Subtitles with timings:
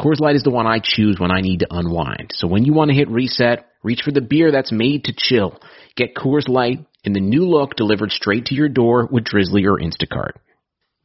[0.00, 2.32] Coors Light is the one I choose when I need to unwind.
[2.34, 5.60] So when you want to hit reset, reach for the beer that's made to chill.
[5.96, 9.78] Get Coors Light in the new look delivered straight to your door with Drizzly or
[9.78, 10.32] Instacart.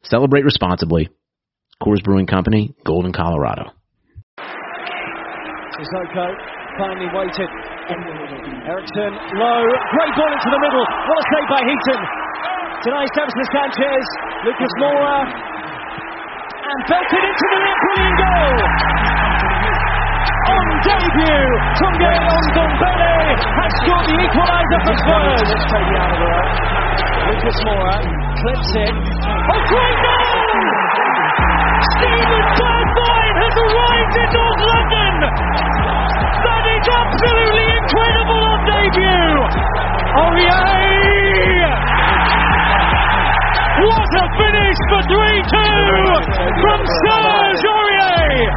[0.02, 1.08] Celebrate responsibly.
[1.80, 3.70] Coors Brewing Company, Golden, Colorado.
[5.78, 6.34] Sissoko
[6.76, 7.48] finally waited.
[8.66, 9.62] Eriksen low,
[9.94, 10.84] great ball into the middle.
[10.84, 12.00] What a save by Heaton.
[12.82, 14.06] Tonight, Davinson Sanchez,
[14.44, 15.26] Lucas Moura,
[16.70, 17.78] and belted into the net.
[17.82, 18.58] Brilliant goal.
[20.50, 21.50] On debut,
[21.82, 23.14] Tanguy Ndombele
[23.58, 25.46] has scored the equaliser for Spurs.
[25.50, 26.46] Let's take it out of the way.
[27.26, 27.96] Lucas Moura
[28.38, 28.94] clips it.
[28.94, 30.62] Oh, great goal!
[31.90, 35.14] Steven Bergwijn has arrived in North London.
[35.26, 39.34] That is absolutely incredible on debut.
[40.22, 41.59] Aurier!
[43.78, 45.54] What a finish for 3-2
[46.58, 48.50] from Serge Aurier!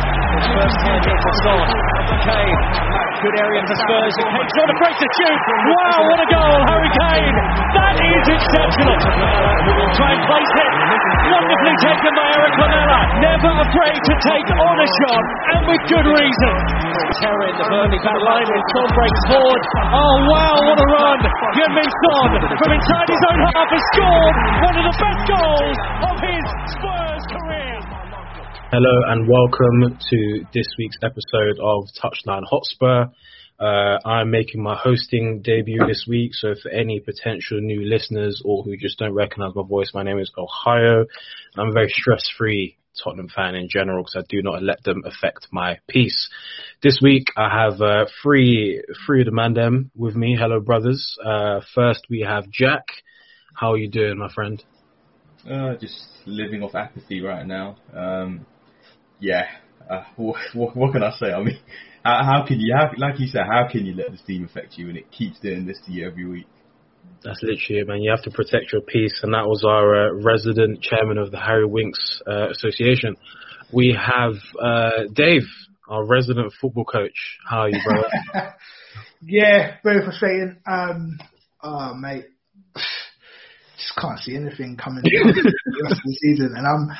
[3.23, 4.15] Good area for Spurs.
[4.19, 5.39] And Kane's afraid to shoot.
[5.71, 7.35] Wow, what a goal, Harry Kane.
[7.71, 8.99] That is exceptional.
[9.95, 10.71] Try and place it.
[11.31, 12.99] Wonderfully taken by Erik Lamela.
[13.23, 15.23] Never afraid to take on a shot,
[15.55, 16.53] and with good reason.
[17.23, 19.61] Terror in the Burnley back line when Son breaks forward.
[19.93, 21.19] Oh wow, what a run!
[21.55, 24.35] Heung-min Son from inside his own half has scored
[24.67, 27.75] one of the best goals of his Spurs career.
[28.71, 33.11] Hello and welcome to this week's episode of Touchline Hotspur.
[33.59, 38.63] Uh, I'm making my hosting debut this week, so for any potential new listeners or
[38.63, 41.05] who just don't recognize my voice, my name is Ohio.
[41.57, 45.47] I'm a very stress-free Tottenham fan in general because I do not let them affect
[45.51, 46.29] my peace.
[46.81, 50.37] This week I have uh, three three of the mandem with me.
[50.39, 51.17] Hello, brothers.
[51.21, 52.85] Uh, first we have Jack.
[53.53, 54.63] How are you doing, my friend?
[55.49, 57.77] Uh, just living off apathy right now.
[57.93, 58.45] Um,
[59.19, 59.45] yeah.
[59.89, 61.31] Uh, what, what, what, can I say?
[61.31, 61.59] I mean,
[62.03, 64.77] how, how can you, how, like you said, how can you let this team affect
[64.77, 66.47] you and it keeps doing this to you every week?
[67.23, 68.01] That's literally it, man.
[68.01, 71.39] You have to protect your peace, and that was our uh, resident chairman of the
[71.39, 73.15] Harry Winks uh, Association.
[73.71, 75.43] We have uh, Dave,
[75.87, 77.39] our resident football coach.
[77.49, 78.55] How are you, brother?
[79.21, 80.57] yeah, very frustrating.
[80.65, 81.17] Um,
[81.61, 82.32] oh, mate, just
[83.99, 86.95] can't see anything coming the rest of the season, and I'm,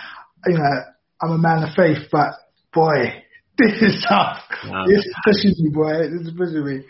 [0.48, 0.76] you know,
[1.22, 2.34] I'm a man of faith, but
[2.74, 3.24] boy,
[3.58, 4.40] this is tough.
[4.68, 4.86] Wow.
[4.88, 6.10] This pushes me, boy.
[6.10, 6.84] This is pushing me.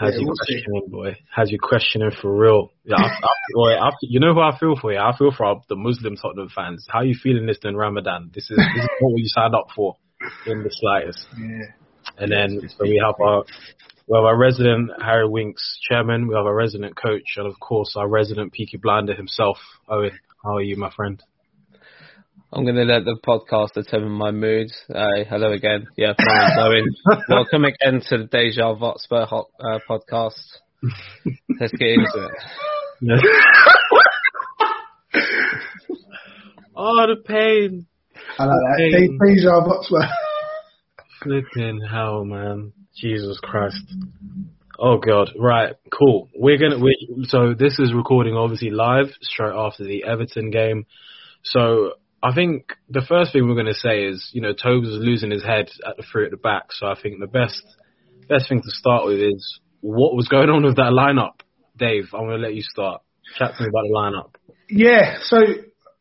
[0.00, 1.16] Has you questioning, boy?
[1.34, 2.72] Has you questioning for real?
[2.84, 4.92] Yeah, I, I, boy, I, you know who I feel for?
[4.92, 6.86] Yeah, I feel for the Muslim Tottenham fans.
[6.88, 8.30] How are you feeling this in Ramadan?
[8.34, 9.96] This is this is what you signed up for,
[10.46, 11.26] in the slightest.
[11.38, 11.66] Yeah.
[12.18, 13.44] And then so we have our
[14.06, 16.26] we have our resident Harry Winks chairman.
[16.26, 19.58] We have our resident coach, and of course our resident Peaky Blinder himself,
[19.88, 20.18] Owen.
[20.42, 21.22] How are you, my friend?
[22.52, 24.68] I'm going to let the podcast determine my mood.
[24.92, 25.86] Uh, hello again.
[25.96, 26.94] Yeah, my Owen.
[27.28, 30.58] Welcome again to the Deja Votspur hot, uh, podcast.
[31.60, 32.32] Let's get into it.
[36.76, 37.86] oh, the pain.
[38.38, 39.18] I like that.
[39.24, 40.08] Deja Votspur.
[41.22, 42.72] Flipping hell, man.
[42.94, 43.76] Jesus Christ.
[44.78, 46.28] Oh god, right, cool.
[46.34, 50.86] We're gonna we so this is recording obviously live straight after the Everton game.
[51.44, 55.30] So I think the first thing we're to say is, you know, Tobes is losing
[55.30, 56.72] his head at the three at the back.
[56.72, 57.62] So I think the best
[58.28, 61.40] best thing to start with is what was going on with that lineup.
[61.76, 63.02] Dave, I'm to let you start.
[63.38, 64.54] Chat to me about the lineup.
[64.68, 65.38] Yeah, so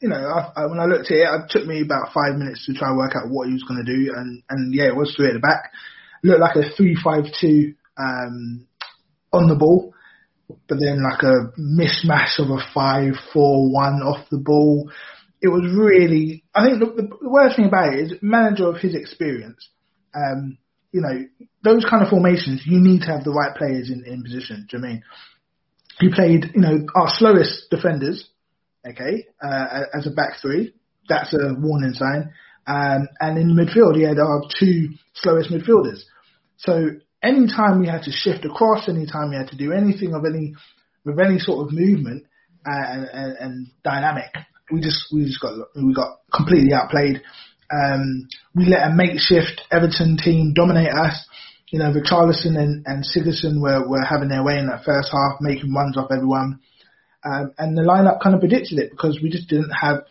[0.02, 2.66] you know, I, I, when I looked at it, it took me about five minutes
[2.66, 4.96] to try and work out what he was going to do, and and yeah, it
[4.96, 5.72] was three at the back.
[6.24, 8.68] Looked like a three-five-two um,
[9.34, 9.94] on the ball,
[10.48, 14.90] but then like a mishmash of a five-four-one off the ball
[15.42, 18.94] it was really, I think the, the, worst thing about it is manager of his
[18.94, 19.70] experience.
[20.14, 20.58] Um,
[20.92, 21.26] you know,
[21.64, 24.68] those kind of formations, you need to have the right players in, in position.
[24.70, 25.00] Do you know?
[26.00, 28.30] He played, you know, our slowest defenders,
[28.88, 30.74] okay, uh, as a back three.
[31.10, 32.32] That's a warning sign.
[32.68, 36.02] Um, and in midfield, yeah, had our two slowest midfielders.
[36.58, 36.92] So
[37.24, 40.54] anytime we had to shift across, anytime we had to do anything of any,
[41.04, 42.26] with any sort of movement
[42.66, 44.32] uh, and, and, and dynamic,
[44.72, 47.22] we just we just got we got completely outplayed.
[47.72, 51.26] Um, we let a makeshift Everton team dominate us.
[51.70, 55.40] You know, Richarlison and, and Sigurdsson were, were having their way in that first half,
[55.40, 56.60] making runs off everyone.
[57.24, 60.04] Um, and the lineup kind of predicted it because we just didn't have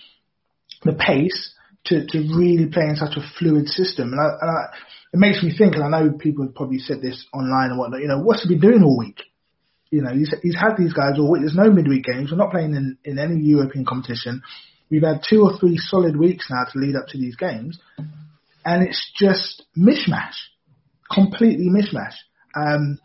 [0.85, 1.53] the pace
[1.87, 4.13] to, to really play in such a fluid system.
[4.13, 4.77] And, I, and I,
[5.13, 8.01] it makes me think, and I know people have probably said this online and whatnot,
[8.01, 9.23] you know, what's he been doing all week?
[9.91, 11.43] You know, he's, he's had these guys all week.
[11.43, 12.31] There's no midweek games.
[12.31, 14.43] We're not playing in, in any European competition.
[14.89, 17.79] We've had two or three solid weeks now to lead up to these games.
[18.65, 20.37] And it's just mishmash.
[21.13, 22.15] Completely mishmash.
[22.55, 23.01] Um,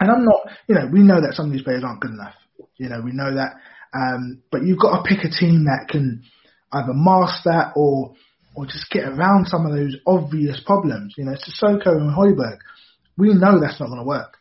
[0.00, 2.34] and I'm not, you know, we know that some of these players aren't good enough.
[2.76, 3.54] You know, we know that.
[3.94, 6.22] Um, but you've got to pick a team that can
[6.72, 8.14] either mask that or
[8.54, 11.14] or just get around some of those obvious problems.
[11.16, 12.58] You know, Sissoko and Højbjerg,
[13.16, 14.36] we know that's not going to work.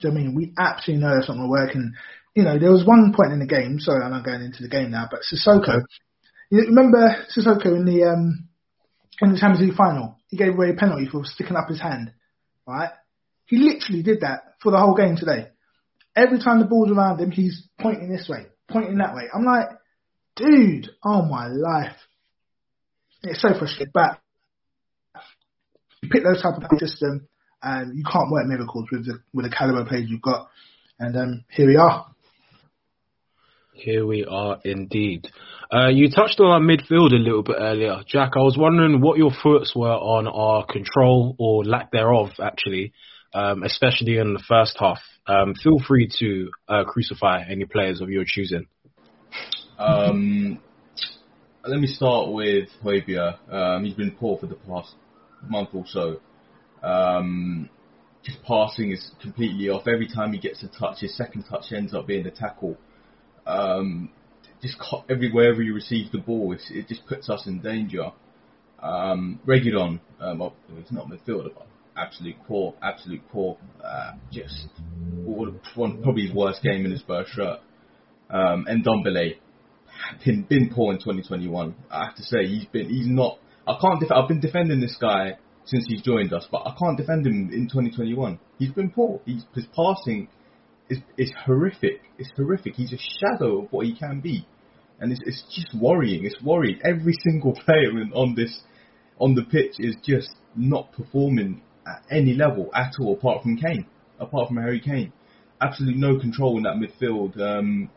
[0.00, 0.34] Do you know I mean?
[0.34, 1.74] We absolutely know that's not going to work.
[1.74, 1.94] And,
[2.34, 4.68] you know, there was one point in the game, sorry, I'm not going into the
[4.68, 5.82] game now, but Sissoko,
[6.50, 8.48] you remember Sissoko in the, um,
[9.20, 10.18] in the Champions League final?
[10.28, 12.12] He gave away a penalty for sticking up his hand,
[12.66, 12.90] right?
[13.46, 15.48] He literally did that for the whole game today.
[16.16, 19.24] Every time the ball's around him, he's pointing this way, pointing that way.
[19.34, 19.68] I'm like,
[20.34, 21.96] dude, oh my life.
[23.22, 24.18] It's so frustrating, but
[26.02, 27.28] you pick those type of system,
[27.62, 30.48] and you can't work miracles with the with the caliber players you've got.
[30.98, 32.06] And um, here we are.
[33.74, 35.28] Here we are indeed.
[35.70, 38.32] Uh, you touched on our midfield a little bit earlier, Jack.
[38.34, 42.94] I was wondering what your thoughts were on our control or lack thereof, actually,
[43.34, 45.00] um, especially in the first half.
[45.28, 48.66] Um, feel free to uh, crucify any players of your choosing.
[49.78, 50.60] Um,
[51.66, 53.52] let me start with Højbjerg.
[53.52, 54.94] Um, he's been poor for the past
[55.48, 56.20] month or so.
[56.82, 57.68] Um,
[58.22, 59.86] his passing is completely off.
[59.88, 62.76] Every time he gets a touch, his second touch ends up being a tackle.
[63.46, 64.10] Um,
[64.62, 64.76] just
[65.08, 68.12] everywhere he receives the ball, it just puts us in danger.
[68.80, 73.56] Um, Reguilon, um, well, he's not midfielder, but absolute core, absolute core.
[73.82, 74.68] Uh, just
[75.24, 77.60] one, probably his worst game in his first shirt.
[78.30, 79.36] Um, and Ndombele,
[80.24, 81.74] been been poor in 2021.
[81.90, 83.38] I have to say he's been he's not.
[83.66, 84.00] I can't.
[84.00, 87.50] Def- I've been defending this guy since he's joined us, but I can't defend him
[87.52, 88.38] in 2021.
[88.58, 89.20] He's been poor.
[89.24, 90.28] He's, his passing
[90.88, 92.02] is is horrific.
[92.18, 92.74] It's horrific.
[92.74, 94.46] He's a shadow of what he can be,
[95.00, 96.24] and it's it's just worrying.
[96.24, 96.80] It's worrying.
[96.84, 98.60] Every single player on this
[99.18, 103.86] on the pitch is just not performing at any level at all, apart from Kane,
[104.18, 105.12] apart from Harry Kane.
[105.60, 107.40] Absolutely no control in that midfield.
[107.40, 107.90] Um,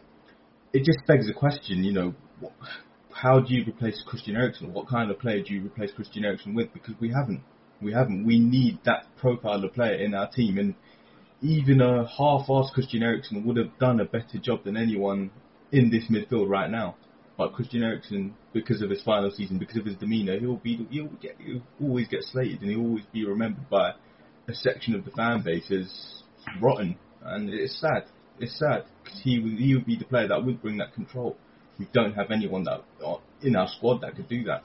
[0.72, 2.14] it just begs the question, you know,
[3.12, 4.72] how do you replace Christian Eriksen?
[4.72, 6.72] What kind of player do you replace Christian Eriksen with?
[6.74, 7.42] Because we haven't.
[7.82, 8.26] We haven't.
[8.26, 10.58] We need that profile of player in our team.
[10.58, 10.76] And
[11.42, 15.32] even a half-assed Christian Eriksen would have done a better job than anyone
[15.72, 16.96] in this midfield right now.
[17.40, 21.08] But Christian Eriksen, because of his final season, because of his demeanour, he'll be he'll
[21.22, 23.94] get he'll always get slated and he'll always be remembered by
[24.50, 26.22] a section of the fan base as
[26.62, 26.98] rotten.
[27.24, 28.04] And it's sad
[28.40, 31.38] it's sad because he would he would be the player that would bring that control.
[31.78, 34.64] We don't have anyone that uh, in our squad that could do that.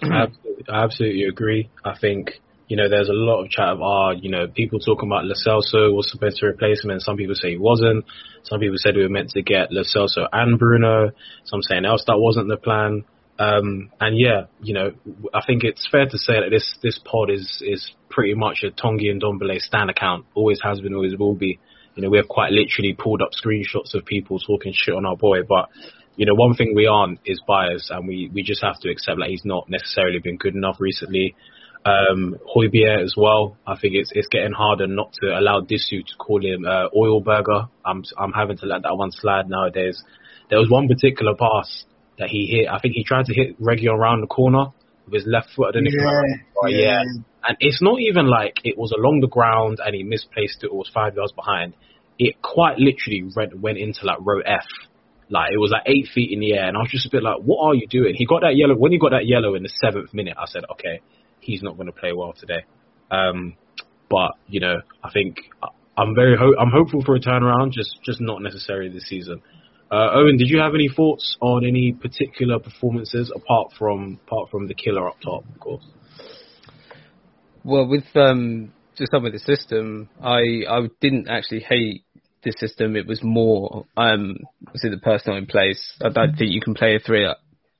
[0.00, 0.26] I
[0.68, 1.70] absolutely agree.
[1.84, 5.08] I think you know there's a lot of chat of ah you know people talking
[5.08, 8.04] about Lo Celso was supposed to replace him, and some people say he wasn't.
[8.44, 11.10] Some people said we were meant to get Lo Celso and Bruno.
[11.44, 13.04] Some saying else that wasn't the plan.
[13.38, 14.92] Um, and yeah, you know,
[15.34, 18.70] I think it's fair to say that this this pod is is pretty much a
[18.70, 20.26] Tanguy and Ndombele stand account.
[20.34, 21.58] Always has been, always will be.
[21.96, 25.16] You know, we have quite literally pulled up screenshots of people talking shit on our
[25.16, 25.68] boy, but
[26.16, 29.18] you know, one thing we aren't is biased, and we we just have to accept
[29.18, 31.34] that he's not necessarily been good enough recently.
[31.86, 33.58] Um, Højbjerg as well.
[33.66, 37.20] I think it's it's getting harder not to allow Disu to call him uh, oil
[37.20, 37.68] burger.
[37.84, 40.02] I'm I'm having to let that one slide nowadays.
[40.48, 41.84] There was one particular pass
[42.18, 42.68] that he hit.
[42.70, 44.66] I think he tried to hit Reggie around the corner
[45.04, 45.68] with his left foot.
[45.68, 46.78] I don't yeah, know yeah.
[46.78, 47.02] yeah.
[47.46, 50.78] And it's not even like it was along the ground and he misplaced it or
[50.78, 51.74] was five yards behind.
[52.18, 54.64] It quite literally went, went into like row F.
[55.28, 57.22] Like it was like eight feet in the air, and I was just a bit
[57.22, 58.76] like, "What are you doing?" He got that yellow.
[58.76, 61.00] When he got that yellow in the seventh minute, I said, "Okay,
[61.44, 62.64] he's not going to play well today."
[63.10, 63.56] Um,
[64.10, 65.36] but you know, I think
[65.96, 69.42] I'm very ho- I'm hopeful for a turnaround, just just not necessarily this season.
[69.90, 74.66] Uh, Owen, did you have any thoughts on any particular performances apart from apart from
[74.66, 75.84] the killer up top, of course?
[77.62, 82.04] Well, with um, just some of the system, I I didn't actually hate
[82.42, 82.96] the system.
[82.96, 84.36] It was more um,
[84.72, 85.96] was it the personnel in place.
[86.02, 87.36] I don't think you can play a three at,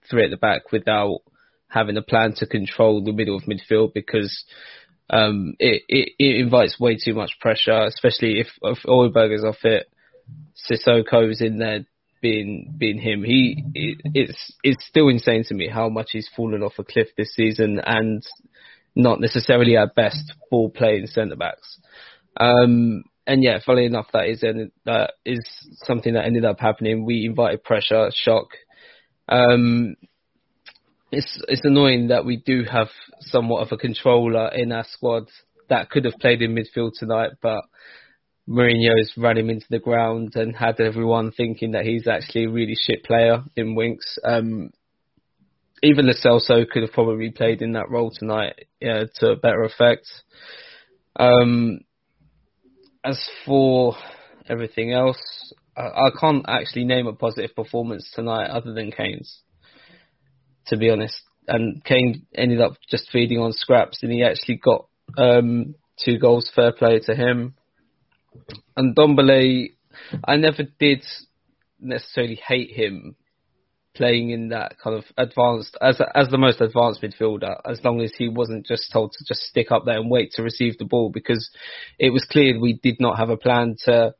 [0.08, 1.18] three at the back without
[1.74, 4.44] having a plan to control the middle of midfield because
[5.10, 8.78] um, it, it, it invites way too much pressure, especially if if
[9.32, 9.88] is off it.
[10.70, 11.84] Sissoko's in there
[12.22, 13.24] being being him.
[13.24, 17.08] He it, it's it's still insane to me how much he's fallen off a cliff
[17.16, 18.22] this season, and
[18.94, 21.78] not necessarily our best ball playing centre backs.
[22.38, 24.42] Um, and yeah, funnily enough, that is
[24.84, 25.44] that is
[25.84, 27.04] something that ended up happening.
[27.04, 28.48] We invited pressure, shock.
[29.28, 29.96] Um,
[31.14, 32.88] it's it's annoying that we do have
[33.20, 35.28] somewhat of a controller in our squad
[35.68, 37.64] that could have played in midfield tonight, but
[38.48, 42.76] Mourinho's run him into the ground and had everyone thinking that he's actually a really
[42.78, 44.18] shit player in Winks.
[44.22, 44.70] Um,
[45.82, 49.62] even Lo Celso could have probably played in that role tonight yeah, to a better
[49.62, 50.06] effect.
[51.16, 51.80] Um,
[53.04, 53.96] as for
[54.48, 55.18] everything else,
[55.76, 59.40] I, I, can't actually name a positive performance tonight other than Kane's,
[60.66, 61.20] to be honest.
[61.46, 64.86] And Kane ended up just feeding on scraps, and he actually got
[65.18, 66.50] um, two goals.
[66.54, 67.54] Fair play to him.
[68.76, 69.68] And Ndombele,
[70.24, 71.04] I never did
[71.80, 73.16] necessarily hate him
[73.94, 78.12] playing in that kind of advanced as as the most advanced midfielder as long as
[78.16, 81.10] he wasn't just told to just stick up there and wait to receive the ball
[81.10, 81.48] because
[81.98, 84.12] it was clear we did not have a plan to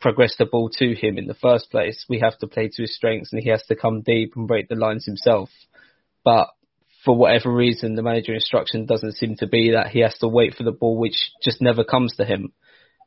[0.00, 2.04] progress the ball to him in the first place.
[2.08, 4.68] We have to play to his strengths and he has to come deep and break
[4.68, 5.50] the lines himself.
[6.24, 6.48] But
[7.04, 10.54] for whatever reason, the manager instruction doesn't seem to be that he has to wait
[10.54, 12.52] for the ball, which just never comes to him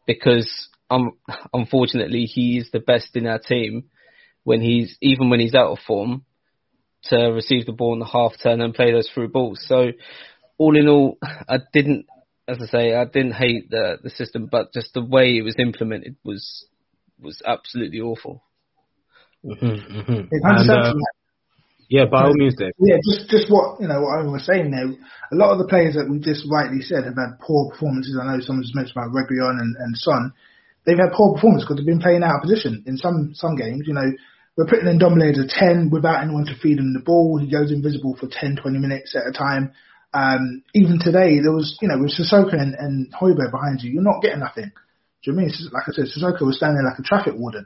[0.06, 1.18] because um,
[1.54, 3.86] unfortunately he is the best in our team
[4.44, 6.26] when he's even when he's out of form
[7.06, 9.64] to receive the ball in the half turn and play those through balls.
[9.68, 9.92] So
[10.58, 12.06] all in all, I didn't,
[12.48, 15.56] as I say, I didn't hate the the system, but just the way it was
[15.58, 16.66] implemented was
[17.24, 18.44] was absolutely awful.
[19.46, 20.22] Mm-hmm, mm-hmm.
[20.30, 20.94] And, uh,
[21.90, 22.72] yeah, by all means, Dave.
[22.80, 24.88] Yeah, just just what you know what I was saying there.
[24.88, 28.18] A lot of the players that we just rightly said have had poor performances.
[28.18, 30.34] I know someone just mentioned about Reguilon and, and Son.
[30.86, 33.84] They've had poor performance because they've been playing out of position in some some games.
[33.86, 34.10] You know,
[34.56, 37.38] we're putting in Ndombele as a 10 without anyone to feed him the ball.
[37.38, 39.74] He goes invisible for 10, 20 minutes at a time.
[40.14, 44.04] Um, even today, there was, you know, with Sissoko and, and Højbjerg behind you, you're
[44.04, 44.72] not getting nothing.
[45.24, 45.54] Do you know I mean?
[45.72, 47.66] Like I said, Sissoko was standing like a traffic warden,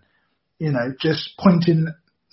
[0.60, 1.88] you know, just pointing,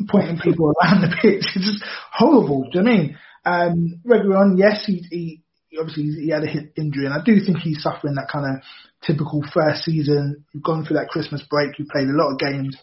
[0.09, 1.49] pointing people around the pitch.
[1.57, 2.69] It's just horrible.
[2.71, 3.19] Do you know I mean?
[3.47, 5.43] Um, Reguilon, yes, he, he,
[5.79, 8.63] obviously he had a hip injury, and I do think he's suffering that kind of
[9.07, 10.45] typical first season.
[10.53, 12.77] You've gone through that Christmas break, you played a lot of games.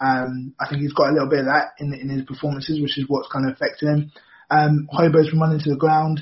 [0.00, 2.98] Um, I think he's got a little bit of that in, in his performances, which
[2.98, 4.12] is what's kind of affecting him.
[4.50, 6.20] Um, been running to the ground.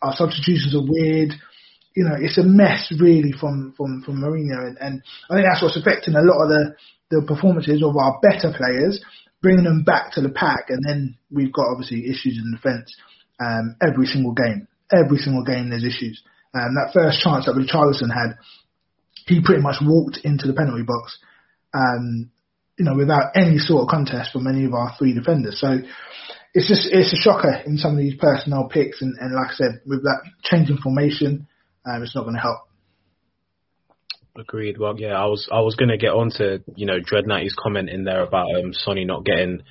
[0.00, 1.34] Our substitutions are weird.
[1.98, 5.62] You know, it's a mess really from from from Mourinho, and, and I think that's
[5.62, 6.62] what's affecting a lot of the
[7.10, 9.02] the performances of our better players,
[9.42, 12.94] bringing them back to the pack, and then we've got obviously issues in defence
[13.42, 14.68] um, every single game.
[14.94, 16.22] Every single game there's issues.
[16.54, 18.38] Um, that first chance that Richarlison had,
[19.26, 21.18] he pretty much walked into the penalty box.
[21.74, 22.30] Um,
[22.78, 25.60] you know, without any sort of contest from any of our three defenders.
[25.60, 25.78] So
[26.54, 29.54] it's just it's a shocker in some of these personnel picks, and, and like I
[29.54, 31.48] said, with that change in formation,
[31.88, 32.58] um, it's not going to help.
[34.36, 34.78] Agreed.
[34.78, 37.90] Well, yeah, I was I was going to get on to you know Dreadnoughty's comment
[37.90, 39.62] in there about um, Sonny not getting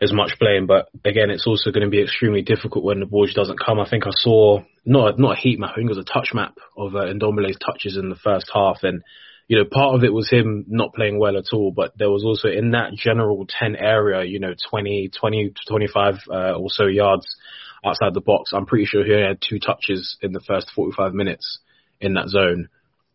[0.00, 3.26] as much blame, but again, it's also going to be extremely difficult when the ball
[3.34, 3.80] doesn't come.
[3.80, 6.30] I think I saw not not a heat map, I think it was a touch
[6.32, 9.02] map of uh, Ndombele's touches in the first half, and
[9.48, 12.22] you know, part of it was him not playing well at all, but there was
[12.22, 16.84] also in that general 10 area, you know, 20, 20 to 25 uh, or so
[16.84, 17.26] yards
[17.84, 18.52] outside the box.
[18.52, 21.58] I'm pretty sure he had two touches in the first 45 minutes
[22.00, 22.68] in that zone,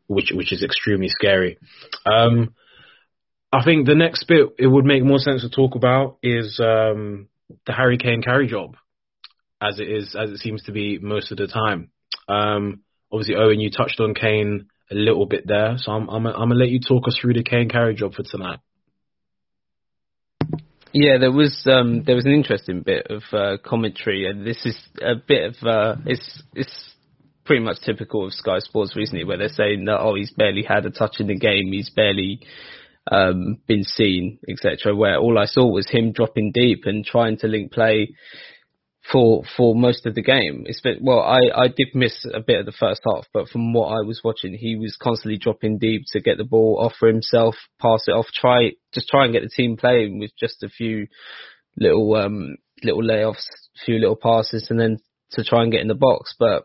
[0.08, 1.58] which which is extremely scary.
[2.06, 2.54] Um,
[3.52, 7.28] I think the next bit it would make more sense to talk about is um,
[7.66, 8.76] the Harry Kane carry job,
[9.62, 11.92] as it is as it seems to be most of the time.
[12.28, 15.76] Um, obviously, Owen, you touched on Kane a little bit there.
[15.78, 18.24] So I'm I'm I'm gonna let you talk us through the Kane carry job for
[18.24, 18.60] tonight.
[20.94, 24.78] Yeah, there was um, there was an interesting bit of uh, commentary, and this is
[25.02, 26.92] a bit of uh, it's it's
[27.46, 30.86] pretty much typical of Sky Sports recently, where they're saying that oh he's barely had
[30.86, 32.42] a touch in the game, he's barely
[33.12, 34.96] um, been seen, etc.
[34.96, 38.16] Where all I saw was him dropping deep and trying to link play
[39.12, 40.64] for for most of the game.
[40.66, 43.74] It's been, well, I, I did miss a bit of the first half, but from
[43.74, 47.08] what I was watching, he was constantly dropping deep to get the ball off for
[47.08, 50.70] himself, pass it off, try just try and get the team playing with just a
[50.70, 51.08] few
[51.78, 53.46] little um little layoffs,
[53.86, 55.00] few little passes, and then
[55.32, 56.36] to try and get in the box.
[56.40, 56.64] But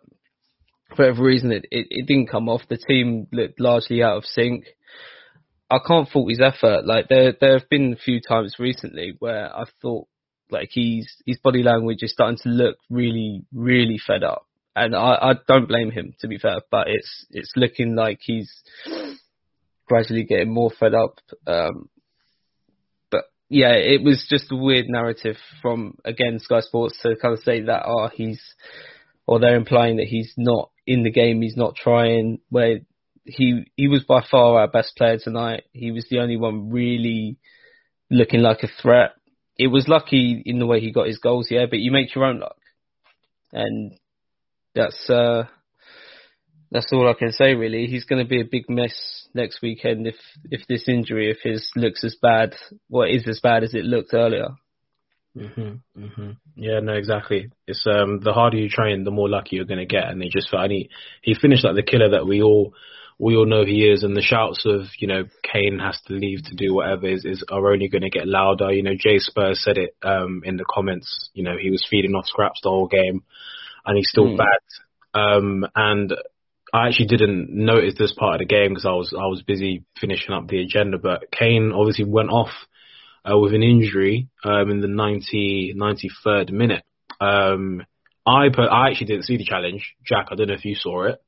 [0.91, 2.63] for whatever reason, it, it, it didn't come off.
[2.69, 4.65] The team looked largely out of sync.
[5.71, 6.87] I can't fault his effort.
[6.87, 10.09] Like there, there have been a few times recently where I've thought
[10.51, 15.19] like he's his body language is starting to look really, really fed up, and I,
[15.21, 16.61] I don't blame him to be fair.
[16.71, 18.53] But it's it's looking like he's
[19.87, 21.19] gradually getting more fed up.
[21.47, 21.89] Um,
[23.11, 27.41] but yeah, it was just a weird narrative from again Sky Sports to kind of
[27.41, 28.41] say that oh he's
[29.27, 32.39] or they're implying that he's not in the game, he's not trying.
[32.49, 32.81] Where
[33.25, 35.65] he he was by far our best player tonight.
[35.73, 37.37] He was the only one really
[38.11, 39.13] looking like a threat.
[39.59, 42.25] It was lucky in the way he got his goals, yeah, but you make your
[42.25, 42.57] own luck,
[43.53, 43.93] and
[44.75, 45.45] that's uh
[46.71, 47.87] that's all I can say really.
[47.87, 50.17] He's going to be a big mess next weekend if
[50.51, 52.55] if this injury of his looks as bad,
[52.89, 54.49] what is as bad as it looked earlier.
[55.37, 56.37] Mhm, mhm.
[56.57, 57.51] Yeah, no, exactly.
[57.67, 60.49] It's um the harder you train, the more lucky you're gonna get, and he just
[60.53, 60.91] and he
[61.23, 62.75] he finished like the killer that we all
[63.19, 66.45] we all know he is, and the shouts of you know Kane has to leave
[66.45, 68.73] to do whatever is, is are only going to get louder.
[68.73, 71.31] You know, Jay Spurs said it um in the comments.
[71.35, 73.23] You know, he was feeding off scraps the whole game,
[73.85, 74.39] and he's still Mm.
[74.39, 75.21] bad.
[75.21, 76.15] Um, and
[76.73, 79.85] I actually didn't notice this part of the game because I was I was busy
[80.01, 80.99] finishing up the agenda.
[80.99, 82.51] But Kane obviously went off
[83.29, 86.85] uh, with an injury um, in the 90, 93rd minute.
[87.21, 87.85] Um,
[88.27, 90.29] I per- I actually didn't see the challenge, Jack.
[90.31, 91.21] I don't know if you saw it.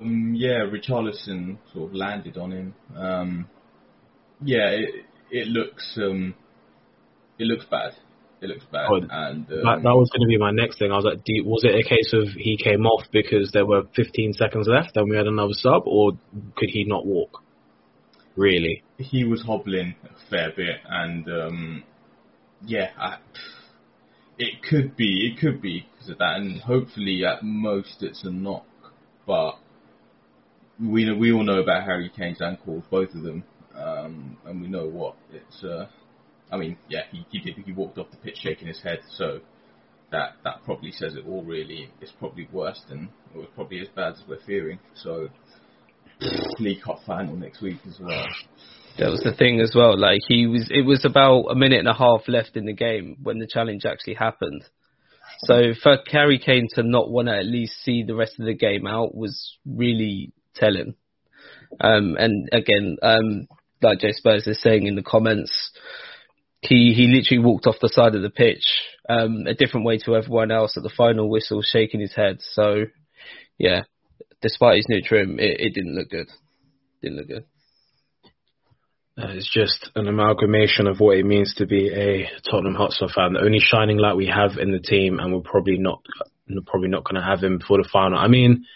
[0.00, 2.74] Um, yeah, Richarlison sort of landed on him.
[2.94, 3.48] Um,
[4.42, 4.90] yeah, it
[5.30, 6.34] it looks um,
[7.38, 7.92] it looks bad.
[8.42, 10.92] It looks bad, Oh, and That, um, that was going to be my next thing.
[10.92, 13.84] I was like, do, was it a case of he came off because there were
[13.96, 16.12] 15 seconds left and we had another sub, or
[16.54, 17.42] could he not walk?
[18.36, 18.82] Really?
[18.98, 21.84] he was hobbling a fair bit, and um,
[22.62, 23.16] yeah, I,
[24.38, 28.30] it could be, it could be because of that, and hopefully at most it's a
[28.30, 28.66] knock,
[29.26, 29.54] but
[30.80, 34.86] we we all know about Harry Kane's ankles, both of them, um, and we know
[34.86, 35.62] what it's.
[35.64, 35.86] Uh,
[36.50, 39.40] I mean, yeah, he he did he walked off the pitch shaking his head, so
[40.12, 41.44] that that probably says it all.
[41.44, 44.78] Really, it's probably worse than it was probably as bad as we're fearing.
[44.94, 45.28] So.
[46.58, 48.24] League Cup final next week as well.
[48.98, 49.98] That was the thing as well.
[49.98, 53.18] Like he was, it was about a minute and a half left in the game
[53.22, 54.64] when the challenge actually happened.
[55.40, 58.54] So for Harry Kane to not want to at least see the rest of the
[58.54, 60.94] game out was really telling.
[61.80, 63.46] Um, and again, um,
[63.82, 65.70] like Jay Spurs is saying in the comments,
[66.60, 68.64] he he literally walked off the side of the pitch,
[69.08, 72.38] um, a different way to everyone else at the final whistle, shaking his head.
[72.40, 72.84] So,
[73.58, 73.82] yeah,
[74.42, 76.28] despite his new trim, it, it didn't look good.
[77.02, 77.44] Didn't look good.
[79.18, 83.32] Uh, it's just an amalgamation of what it means to be a Tottenham Hotspur fan.
[83.32, 86.02] The only shining light we have in the team, and we're probably not
[86.66, 88.18] probably not going to have him before the final.
[88.18, 88.66] I mean,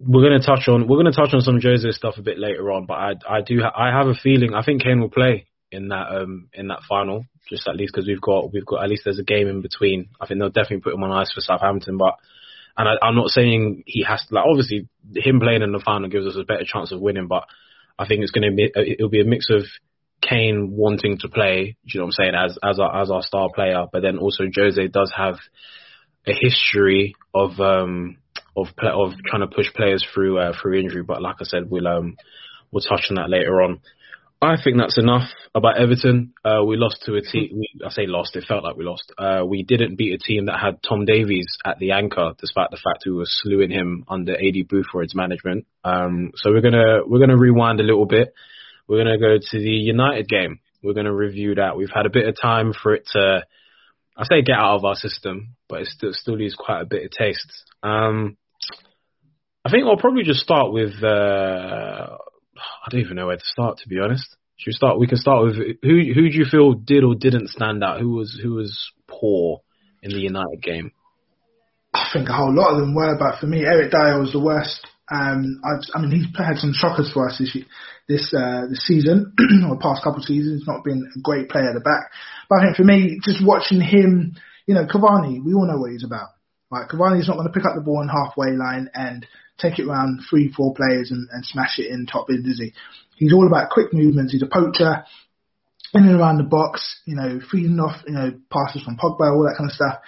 [0.00, 2.38] we're going to touch on we're going to touch on some Jose stuff a bit
[2.38, 5.10] later on, but I I do ha- I have a feeling I think Kane will
[5.10, 8.82] play in that um in that final, just at least because we've got we've got
[8.82, 10.10] at least there's a game in between.
[10.20, 12.14] I think they'll definitely put him on ice for Southampton, but.
[12.80, 16.08] And I, I'm not saying he has to, like, obviously, him playing in the final
[16.08, 17.42] gives us a better chance of winning, but
[17.98, 19.64] I think it's going to be, it'll be a mix of
[20.22, 23.48] Kane wanting to play, you know what I'm saying, as, as our, as our star
[23.52, 25.38] player, but then also Jose does have
[26.24, 28.18] a history of, um,
[28.58, 31.88] of, of trying to push players through, uh, through injury, but like I said, we'll,
[31.88, 32.16] um,
[32.70, 33.80] we'll touch on that later on.
[34.40, 36.32] I think that's enough about Everton.
[36.44, 37.60] Uh, we lost to a team.
[37.84, 38.36] I say lost.
[38.36, 39.12] It felt like we lost.
[39.18, 42.76] Uh, we didn't beat a team that had Tom Davies at the anchor, despite the
[42.76, 45.66] fact we were slewing him under Aidy Boothroyd's management.
[45.82, 48.32] Um, so we're gonna we're gonna rewind a little bit.
[48.86, 50.60] We're gonna go to the United game.
[50.84, 51.76] We're gonna review that.
[51.76, 53.44] We've had a bit of time for it to,
[54.16, 57.04] I say, get out of our system, but it still still leaves quite a bit
[57.04, 57.64] of taste.
[57.82, 58.36] Um,
[59.68, 60.94] I think I'll probably just start with.
[61.02, 62.16] Uh,
[62.56, 64.24] I don't even know where to start, to be honest.
[64.56, 64.98] Should we start?
[64.98, 68.00] We can start with who who do you feel did or didn't stand out?
[68.00, 69.60] Who was who was poor
[70.02, 70.92] in the United game?
[71.92, 74.40] I think a whole lot of them were, but for me, Eric Dier was the
[74.40, 74.86] worst.
[75.12, 75.60] Um,
[75.94, 77.54] I, mean, he's had some shockers for us this
[78.08, 79.34] this uh, this season
[79.68, 80.64] or past couple of seasons.
[80.66, 82.08] Not been a great player at the back,
[82.48, 84.32] but I think for me, just watching him,
[84.66, 86.28] you know, Cavani, we all know what he's about.
[86.72, 89.26] Right, Cavani's not going to pick up the ball on halfway line and
[89.58, 92.72] take it around three, four players and, and smash it in top in, does he?
[93.16, 94.32] He's all about quick movements.
[94.32, 95.04] He's a poacher
[95.94, 99.44] in and around the box, you know, feeding off, you know, passes from Pogba, all
[99.44, 99.98] that kind of stuff.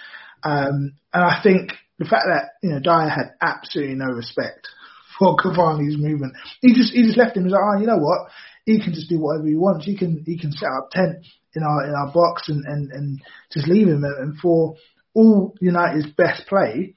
[0.43, 4.67] Um, and I think the fact that, you know, Dier had absolutely no respect
[5.19, 6.33] for Cavani's movement.
[6.61, 7.43] He just, he just left him.
[7.43, 8.29] He's like, oh, you know what?
[8.65, 9.85] He can just do whatever he wants.
[9.85, 13.21] He can, he can set up tent in our, in our box and, and, and
[13.51, 14.03] just leave him.
[14.03, 14.75] And for
[15.13, 16.95] all United's best play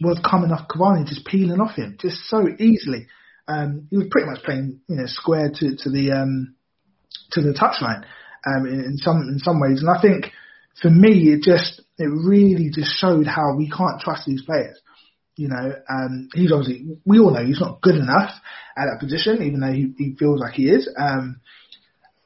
[0.00, 3.06] was coming off Cavani, just peeling off him, just so easily.
[3.46, 6.54] Um, he was pretty much playing, you know, square to, to the, um,
[7.32, 8.04] to the touchline,
[8.46, 9.80] um, in, in some, in some ways.
[9.80, 10.32] And I think
[10.80, 14.78] for me, it just, it really just showed how we can't trust these players.
[15.36, 18.32] You know, um, he's obviously, we all know he's not good enough
[18.76, 20.88] at that position, even though he, he feels like he is.
[20.98, 21.40] Um,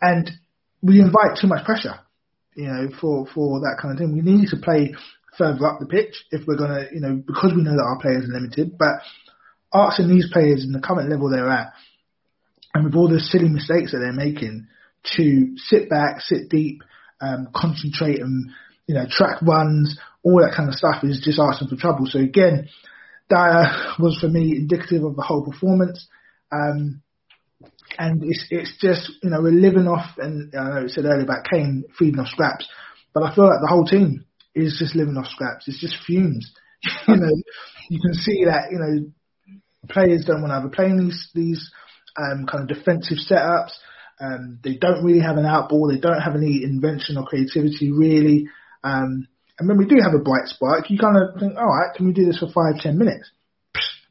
[0.01, 0.31] and
[0.83, 2.01] we invite too much pressure,
[2.57, 4.13] you know, for for that kind of thing.
[4.13, 4.95] We need to play
[5.37, 8.25] further up the pitch if we're gonna, you know, because we know that our players
[8.25, 8.77] are limited.
[8.79, 9.01] But
[9.73, 11.73] asking these players in the current level they're at,
[12.75, 14.67] and with all the silly mistakes that they're making,
[15.17, 16.83] to sit back, sit deep,
[17.21, 18.51] um, concentrate, and
[18.87, 22.07] you know, track runs, all that kind of stuff is just asking for trouble.
[22.07, 22.69] So again,
[23.29, 23.67] Dier
[23.99, 26.07] was for me indicative of the whole performance.
[26.51, 27.03] Um,
[27.99, 31.25] and it's it's just you know we're living off, and I know it said earlier
[31.25, 32.67] about Kane feeding off scraps,
[33.13, 35.69] but I feel like the whole team is just living off scraps.
[35.69, 36.53] It's just fumes.
[37.09, 37.31] you know,
[37.89, 39.13] you can see that you know
[39.89, 41.71] players don't want to have a playing these these
[42.17, 43.73] um, kind of defensive setups.
[44.21, 45.91] Um, they don't really have an outball.
[45.91, 48.49] They don't have any invention or creativity really.
[48.85, 49.27] Um,
[49.59, 52.07] and when we do have a bright spark, you kind of think, all right, can
[52.07, 53.31] we do this for five, ten minutes?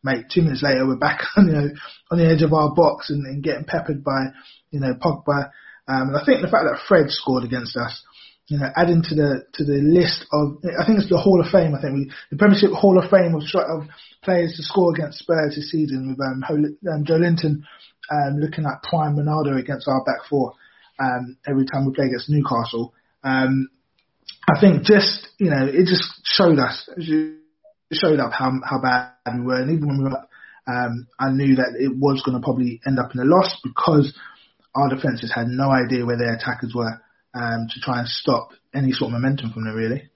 [0.04, 1.70] mate, two minutes later we're back on you know
[2.10, 4.28] on the edge of our box and, and getting peppered by
[4.72, 5.52] you know Pogba.
[5.88, 8.04] Um, and I think the fact that Fred scored against us,
[8.52, 11.48] you know, adding to the to the list of I think it's the Hall of
[11.48, 11.72] Fame.
[11.72, 13.88] I think we the Premiership Hall of Fame of of
[14.22, 16.44] players to score against Spurs this season with um,
[16.92, 17.64] um Joelinton
[18.12, 20.52] um, looking at prime Ronaldo against our back four
[21.00, 22.94] um, every time we play against Newcastle.
[23.24, 23.70] Um,
[24.52, 26.92] I think just you know it just showed us
[27.94, 30.30] showed up how how bad we were, and even when we were up,
[30.68, 34.12] um, I knew that it was going to probably end up in a loss because
[34.76, 37.00] our defences had no idea where their attackers were
[37.34, 40.10] um, to try and stop any sort of momentum from them, really.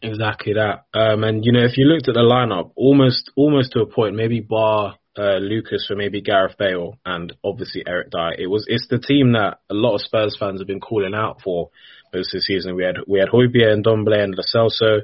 [0.00, 0.84] Exactly that.
[0.94, 4.14] Um, and you know, if you looked at the lineup, almost almost to a point,
[4.14, 8.86] maybe bar uh, Lucas for maybe Gareth Bale and obviously Eric Dier, it was it's
[8.88, 11.70] the team that a lot of Spurs fans have been calling out for
[12.14, 12.76] most of the season.
[12.76, 15.00] We had we had Højbjerg and Ndombele and Lo.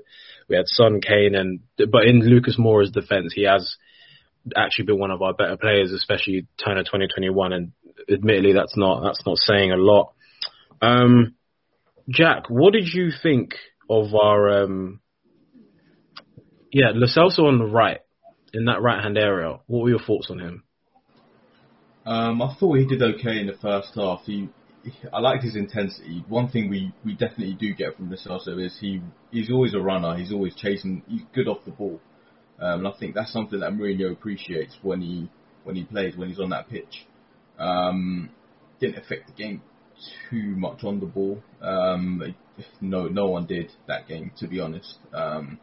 [0.49, 3.77] We had Son, Kane, and but in Lucas Moura's defence, he has
[4.57, 7.53] actually been one of our better players, especially Turner 2021.
[7.53, 7.73] And
[8.11, 10.13] admittedly, that's not that's not saying a lot.
[10.85, 11.35] Um,
[12.09, 13.55] Jack, what did you think
[13.89, 15.01] of our um,
[16.73, 18.01] yeah, Celso on the right
[18.53, 19.59] in that right hand area?
[19.67, 20.65] What were your thoughts on him?
[22.05, 24.21] Um, I thought he did okay in the first half.
[24.27, 24.49] He
[25.13, 26.23] I liked his intensity.
[26.29, 30.17] One thing we, we definitely do get from Celso is he he's always a runner.
[30.17, 31.03] He's always chasing.
[31.09, 32.01] He's good off the ball,
[32.61, 35.31] um, and I think that's something that Mourinho appreciates when he
[35.63, 37.07] when he plays when he's on that pitch.
[37.59, 38.29] Um,
[38.81, 39.63] didn't affect the game
[40.31, 41.43] too much on the ball.
[41.61, 42.35] Um,
[42.81, 44.99] no no one did that game to be honest.
[45.13, 45.59] Um,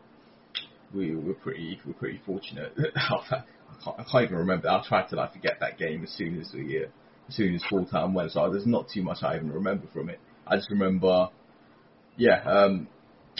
[0.93, 2.73] we were pretty we're pretty fortunate.
[2.95, 4.69] I can't, even remember.
[4.69, 6.89] I tried to like forget that game as soon as the Uh,
[7.29, 8.31] as soon as full time went.
[8.31, 10.19] So there's not too much I even remember from it.
[10.45, 11.29] I just remember,
[12.17, 12.87] yeah, um,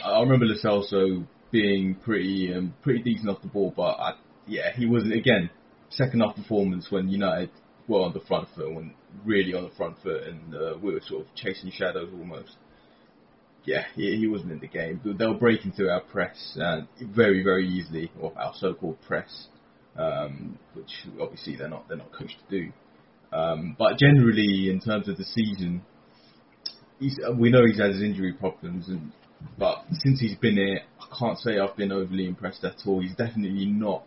[0.04, 4.14] I remember Celso being pretty um, pretty decent off the ball, but I,
[4.48, 5.50] yeah, he wasn't again
[5.90, 7.50] second half performance when United
[7.92, 8.94] were on the front foot, when
[9.26, 12.56] really on the front foot, and uh, we were sort of chasing shadows almost.
[13.64, 15.00] Yeah, he, he wasn't in the game.
[15.04, 19.48] They were breaking through our press and very very easily, or our so-called press,
[19.98, 22.72] um, which obviously they're not they're not coached to do.
[23.32, 25.84] Um, but generally, in terms of the season,
[27.38, 29.12] we know he's had his injury problems, and
[29.58, 33.02] but since he's been here, I can't say I've been overly impressed at all.
[33.02, 34.04] He's definitely not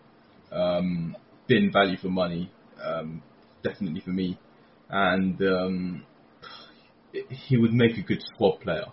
[0.53, 1.17] um,
[1.47, 2.51] been value for money,
[2.85, 3.23] um,
[3.65, 4.39] definitely for me,
[4.89, 6.07] and um,
[7.31, 8.87] he would make a good squad player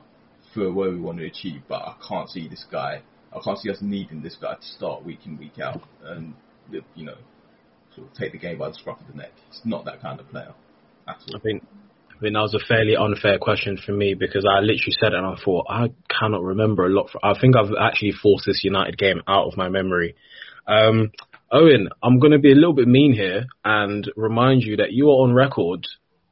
[0.53, 1.61] for where we want to achieve.
[1.67, 3.03] But I can't see this guy.
[3.31, 6.33] I can't see us needing this guy to start week in week out, and
[6.95, 7.17] you know
[7.95, 9.31] sort of take the game by the scruff of the neck.
[9.49, 10.53] He's not that kind of player.
[11.07, 11.63] I think
[12.21, 15.17] I mean, that was a fairly unfair question for me because I literally said it
[15.17, 17.09] and I thought, I cannot remember a lot.
[17.09, 20.15] For, I think I've actually forced this United game out of my memory.
[20.67, 21.11] Um,
[21.51, 25.09] Owen, I'm going to be a little bit mean here and remind you that you
[25.09, 25.85] are on record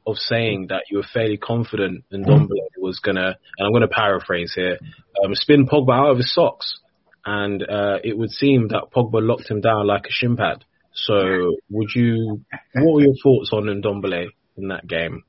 [0.06, 3.82] of saying that you were fairly confident in Ndombele was going to, and I'm going
[3.82, 4.78] to paraphrase here,
[5.24, 6.78] um, spin Pogba out of his socks.
[7.24, 10.64] And uh, it would seem that Pogba locked him down like a shin pad.
[10.94, 12.40] So, would you?
[12.74, 15.22] What were your thoughts on Ndombele in that game?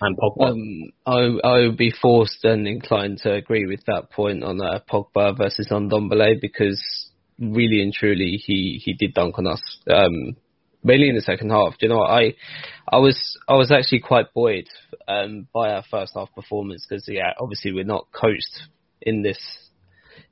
[0.00, 0.50] And Pogba.
[0.50, 4.80] Um, I I would be forced and inclined to agree with that point on uh,
[4.88, 7.01] Pogba versus Ndombele because
[7.42, 9.62] really and truly he he did dunk on us.
[9.90, 10.36] Um,
[10.84, 11.78] mainly in the second half.
[11.78, 12.34] Do you know what I
[12.90, 14.68] I was I was actually quite buoyed
[15.08, 18.68] um, by our first half performance because yeah, obviously we're not coached
[19.00, 19.40] in this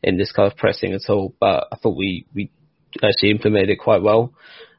[0.02, 2.50] in this kind of pressing at all, but I thought we we
[3.02, 4.32] actually implemented it quite well.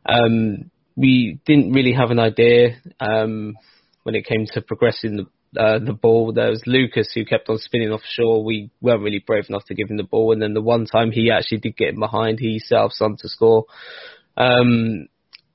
[0.05, 3.55] Um, we didn't really have an idea um,
[4.03, 5.25] when it came to progressing the
[5.57, 6.33] uh, the ball.
[6.33, 8.43] There was Lucas who kept on spinning offshore.
[8.43, 11.11] We weren't really brave enough to give him the ball, and then the one time
[11.11, 13.65] he actually did get in behind, he set up Son to score.
[14.37, 15.07] Um,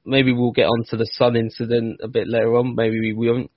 [0.04, 2.74] maybe we'll get onto the Son incident a bit later on.
[2.74, 3.50] Maybe we won't.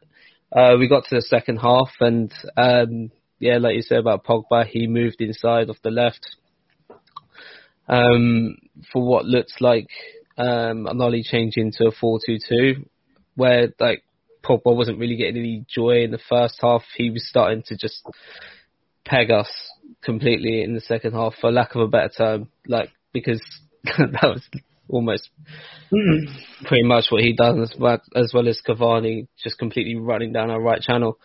[0.56, 4.66] uh, we got to the second half, and um, yeah, like you said about Pogba,
[4.66, 6.36] he moved inside off the left
[7.88, 8.58] um,
[8.94, 9.90] for what looks like
[10.38, 12.86] um, an Ole change into a 4-2-2,
[13.36, 14.04] where like
[14.44, 16.84] Pogba wasn't really getting any joy in the first half.
[16.96, 18.02] He was starting to just
[19.06, 19.50] peg us
[20.04, 23.42] completely in the second half, for lack of a better term, like because
[23.84, 24.48] that was
[24.88, 25.30] almost
[26.66, 30.50] pretty much what he does, as well, as well as Cavani just completely running down
[30.50, 31.18] our right channel.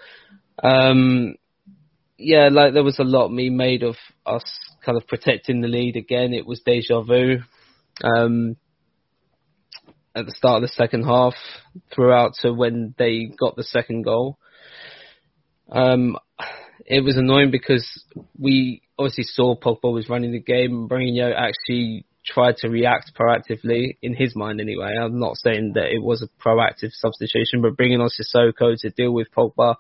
[0.63, 1.37] Um,
[2.17, 4.45] yeah, like there was a lot me made of us
[4.85, 6.33] kind of protecting the lead again.
[6.33, 7.39] It was deja vu.
[8.03, 8.57] Um,
[10.15, 11.35] at the start of the second half,
[11.95, 14.39] throughout to when they got the second goal.
[15.71, 16.17] Um,
[16.87, 18.05] it was annoying because
[18.39, 20.73] we obviously saw Pogba was running the game.
[20.73, 24.95] And Mourinho actually tried to react proactively in his mind anyway.
[25.01, 29.13] I'm not saying that it was a proactive substitution, but bringing on Sissoko to deal
[29.13, 29.77] with Pogba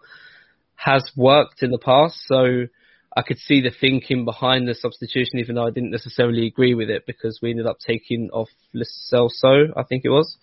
[0.77, 2.21] has worked in the past.
[2.27, 2.67] So
[3.17, 6.91] I could see the thinking behind the substitution, even though I didn't necessarily agree with
[6.91, 10.37] it because we ended up taking off Celso, I think it was.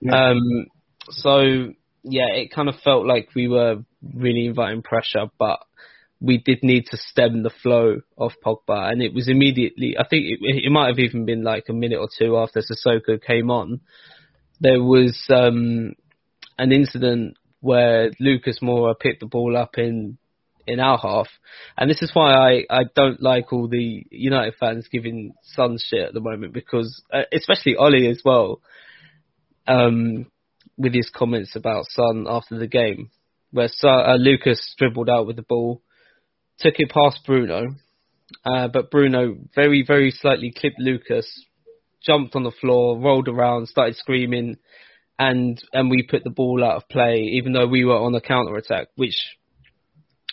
[0.00, 0.30] Yeah.
[0.30, 0.66] Um,
[1.10, 1.72] so
[2.04, 5.60] yeah, it kind of felt like we were really inviting pressure, but
[6.20, 9.96] we did need to stem the flow of Pogba, and it was immediately.
[9.98, 13.20] I think it, it might have even been like a minute or two after Sissoko
[13.20, 13.80] came on.
[14.60, 15.94] There was um,
[16.58, 20.18] an incident where Lucas Moura picked the ball up in
[20.66, 21.28] in our half,
[21.76, 26.08] and this is why I I don't like all the United fans giving Son shit
[26.08, 28.60] at the moment because uh, especially Ole as well,
[29.66, 30.26] um,
[30.76, 33.10] with his comments about Son after the game,
[33.50, 35.82] where uh, Lucas dribbled out with the ball
[36.62, 37.74] took it past Bruno,
[38.44, 41.44] uh, but Bruno very, very slightly clipped Lucas,
[42.04, 44.56] jumped on the floor, rolled around, started screaming,
[45.18, 48.20] and and we put the ball out of play, even though we were on a
[48.20, 49.16] counter attack, which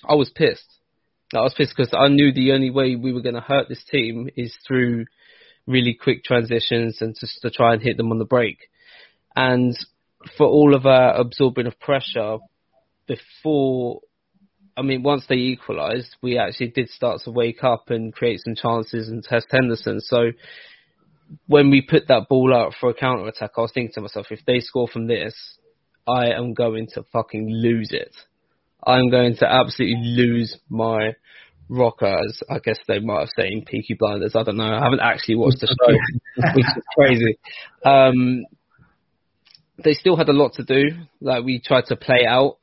[0.07, 0.67] I was pissed.
[1.33, 3.83] I was pissed because I knew the only way we were going to hurt this
[3.83, 5.05] team is through
[5.67, 8.57] really quick transitions and just to try and hit them on the break.
[9.35, 9.77] And
[10.37, 12.37] for all of our absorbing of pressure
[13.07, 14.01] before
[14.79, 18.55] I mean, once they equalised, we actually did start to wake up and create some
[18.55, 19.99] chances and test Henderson.
[19.99, 20.31] So
[21.47, 24.27] when we put that ball out for a counter attack, I was thinking to myself,
[24.31, 25.35] if they score from this,
[26.07, 28.15] I am going to fucking lose it.
[28.85, 31.15] I'm going to absolutely lose my
[31.69, 34.35] rocker, as I guess they might have said in Peaky Blinders.
[34.35, 34.73] I don't know.
[34.73, 37.39] I haven't actually watched the show, which is crazy.
[37.85, 38.45] Um,
[39.83, 40.89] they still had a lot to do.
[41.21, 42.57] Like we tried to play out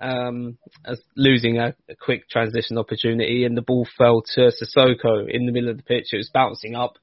[0.00, 5.46] um, as losing a, a, quick transition opportunity, and the ball fell to Sissoko in
[5.46, 6.12] the middle of the pitch.
[6.12, 6.94] It was bouncing up.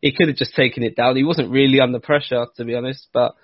[0.00, 1.16] He could have just taken it down.
[1.16, 3.34] He wasn't really under pressure, to be honest, but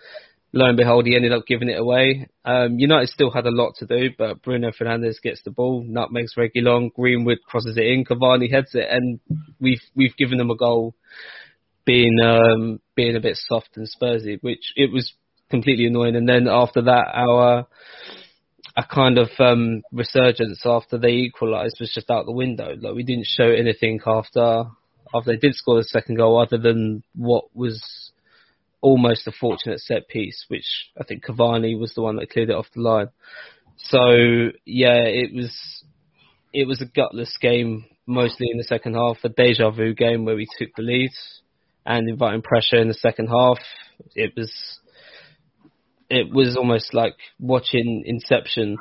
[0.58, 2.28] lo and behold, he ended up giving it away.
[2.44, 6.34] Um, United still had a lot to do, but Bruno Fernandes gets the ball, nutmegs
[6.36, 9.20] Reguilón, Greenwood crosses it in, Cavani heads it, and
[9.60, 10.94] we've we've given them a goal,
[11.84, 15.12] being um, being a bit soft and Spursy, which it was
[15.50, 16.16] completely annoying.
[16.16, 17.66] And then after that, our
[18.76, 22.76] a kind of um, resurgence after they equalised was just out the window.
[22.80, 24.64] Like we didn't show anything after
[25.14, 28.07] after they did score the second goal, other than what was
[28.80, 30.66] almost a fortunate set piece, which
[30.98, 33.08] I think Cavani was the one that cleared it off the line.
[33.76, 35.84] So yeah, it was
[36.52, 40.36] it was a gutless game, mostly in the second half, a deja vu game where
[40.36, 41.10] we took the lead
[41.86, 43.58] and inviting pressure in the second half.
[44.14, 44.52] It was
[46.10, 48.78] it was almost like watching Inception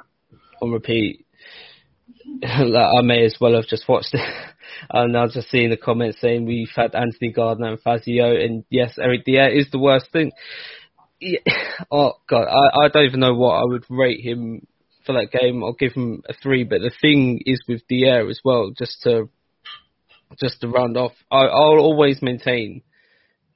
[0.62, 1.26] on repeat.
[2.44, 4.22] I may as well have just watched it.
[4.90, 8.64] and I was just seeing the comments saying we've had Anthony Gardner and Fazio, and
[8.70, 10.32] yes, Eric Dier is the worst thing.
[11.20, 11.40] Yeah.
[11.92, 14.66] Oh God, I, I don't even know what I would rate him
[15.06, 15.64] for that game.
[15.64, 16.64] I'll give him a three.
[16.64, 19.30] But the thing is with Dier as well, just to
[20.40, 22.82] just to round off, I, I'll always maintain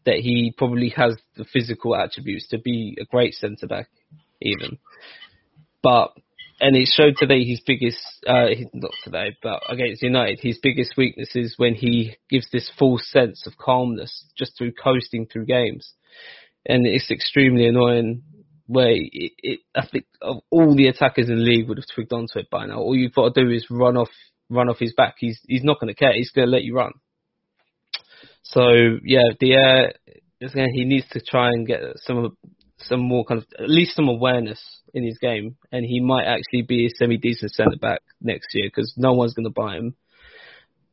[0.06, 3.90] that he probably has the physical attributes to be a great centre back,
[4.42, 4.78] even.
[5.84, 6.14] But
[6.62, 11.36] and it showed today his biggest, uh, not today, but against United, his biggest weakness
[11.36, 15.94] is when he gives this false sense of calmness just through coasting through games,
[16.66, 18.24] and it's extremely annoying.
[18.68, 22.14] Where it, it, I think of all the attackers in the league would have twigged
[22.14, 22.78] onto it by now.
[22.78, 24.08] All you've got to do is run off,
[24.50, 25.16] run off his back.
[25.18, 26.14] He's he's not going to care.
[26.14, 26.94] He's going to let you run.
[28.44, 28.62] So
[29.04, 32.38] yeah, the uh, he needs to try and get some
[32.78, 36.64] some more kind of at least some awareness in his game, and he might actually
[36.64, 39.96] be a semi decent centre back next year because no one's going to buy him.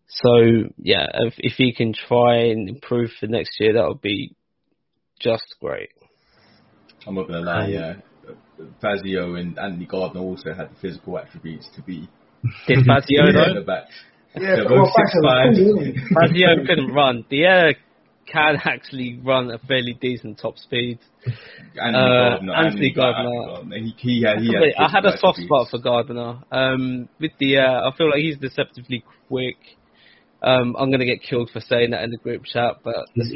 [0.08, 0.30] So
[0.78, 4.34] yeah, if, if he can try and improve for next year, that would be
[5.20, 5.90] just great.
[7.06, 7.94] I'm not gonna lie, yeah.
[8.80, 12.08] Fazio and Anthony Gardner also had the physical attributes to be
[12.66, 13.44] Did Fazio though?
[13.44, 13.94] centre backs.
[14.34, 15.54] Yeah, well, six Fazio five.
[15.56, 16.14] cool, wasn't he?
[16.14, 17.24] Fazio couldn't run.
[17.30, 17.74] Dier
[18.30, 20.98] can actually run a fairly decent top speed.
[21.80, 23.46] Anthony Uh, Gardner, Anthony Gardner.
[23.46, 23.76] Gardner.
[23.78, 26.38] He, he had, he had, I had a soft spot for Gardner.
[26.52, 29.56] Um, with the, uh, I feel like he's deceptively quick.
[30.40, 33.34] Um, I'm gonna get killed for saying that in the group chat, but He's, it's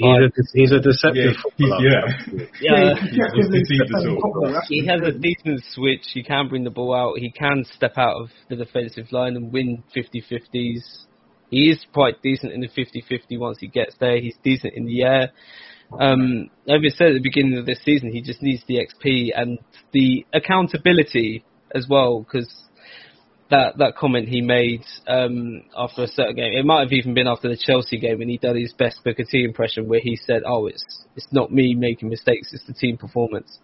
[0.55, 1.85] he's, a, he's a deceptive Yeah, footballer.
[1.85, 2.45] yeah.
[2.63, 4.21] yeah, he's definitely he's a tool.
[4.23, 6.07] popular, that's he has a decent switch.
[6.15, 7.19] He can bring the ball out.
[7.19, 10.79] He can step out of the defensive line and win 50-50s.
[11.53, 14.19] He is quite decent in the 50-50 once he gets there.
[14.19, 15.33] He's decent in the air.
[16.01, 19.29] Um, like I said at the beginning of this season, he just needs the XP
[19.37, 19.59] and
[19.93, 22.51] the accountability as well, because
[23.51, 27.27] that that comment he made um, after a certain game, it might have even been
[27.27, 30.43] after the Chelsea game when he did his best Booker T impression, where he said,
[30.47, 33.59] "Oh, it's it's not me making mistakes, it's the team performance."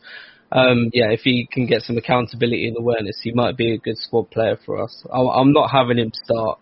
[0.53, 3.97] Um, yeah, if he can get some accountability and awareness, he might be a good
[3.97, 5.07] squad player for us.
[5.11, 6.59] I, I'm not having him start.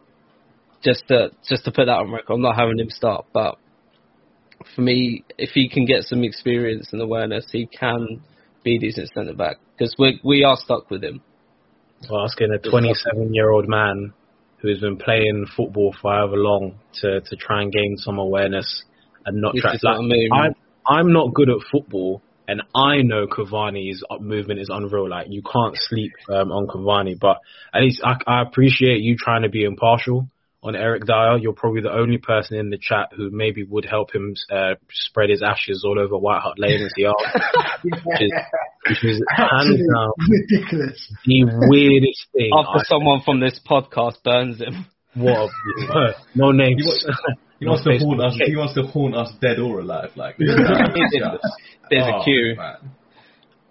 [0.87, 3.27] Just to just to put that on record, I'm not having him start.
[3.33, 3.59] But
[4.75, 8.22] for me, if he can get some experience and awareness, he can
[8.62, 11.22] be decent centre back because we we are stuck with him.
[12.09, 14.12] Well, asking a 27 year old man
[14.59, 18.85] who's been playing football for however long to, to try and gain some awareness
[19.25, 19.75] and not This try.
[19.75, 20.31] is I mean.
[20.33, 20.55] I'm,
[20.87, 25.09] I'm not good at football, and I know Cavani's up movement is unreal.
[25.09, 27.38] Like you can't sleep um, on Cavani, but
[27.75, 30.29] at least I, I appreciate you trying to be impartial
[30.66, 31.38] on Eric Dier.
[31.38, 35.31] You're probably the only person in the chat who maybe would help him uh, spread
[35.31, 38.33] his ashes all over White Hart Lane as he asked, which is,
[38.88, 41.12] which is hands Absolutely down ridiculous.
[41.24, 42.50] the weirdest thing.
[42.57, 44.87] After I- someone from this podcast burns him.
[45.14, 45.50] what?
[45.90, 46.83] A, no names.
[46.83, 47.07] He wants,
[47.61, 48.40] he wants to haunt us.
[48.44, 50.11] He wants to haunt us dead or alive.
[50.16, 50.48] Like this.
[51.90, 52.55] There's Oh, a queue.
[52.57, 52.90] man.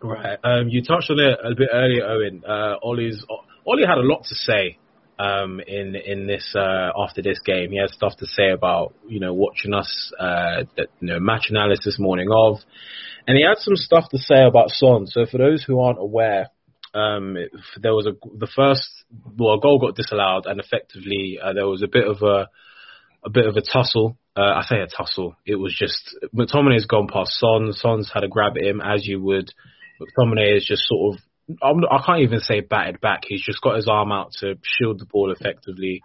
[0.01, 0.37] Right.
[0.43, 2.43] Um, you touched on it a bit earlier, Owen.
[2.47, 3.25] Uh, Ole's
[3.65, 4.77] Ole had a lot to say
[5.19, 7.71] um, in in this uh, after this game.
[7.71, 11.47] He had stuff to say about you know watching us uh, that you know match
[11.49, 12.57] analysis morning of,
[13.27, 15.07] and he had some stuff to say about Son.
[15.07, 16.49] So for those who aren't aware.
[16.93, 17.35] Um,
[17.81, 18.87] there was a the first
[19.37, 22.47] well a goal got disallowed and effectively uh, there was a bit of a
[23.25, 24.17] a bit of a tussle.
[24.37, 25.35] Uh, I say a tussle.
[25.45, 27.73] It was just McTominay's gone past Son.
[27.73, 29.51] Son's had a grab at him as you would.
[29.99, 31.21] McTominay is just sort of.
[31.61, 33.23] I'm, I can't even say batted back.
[33.27, 36.01] He's just got his arm out to shield the ball effectively.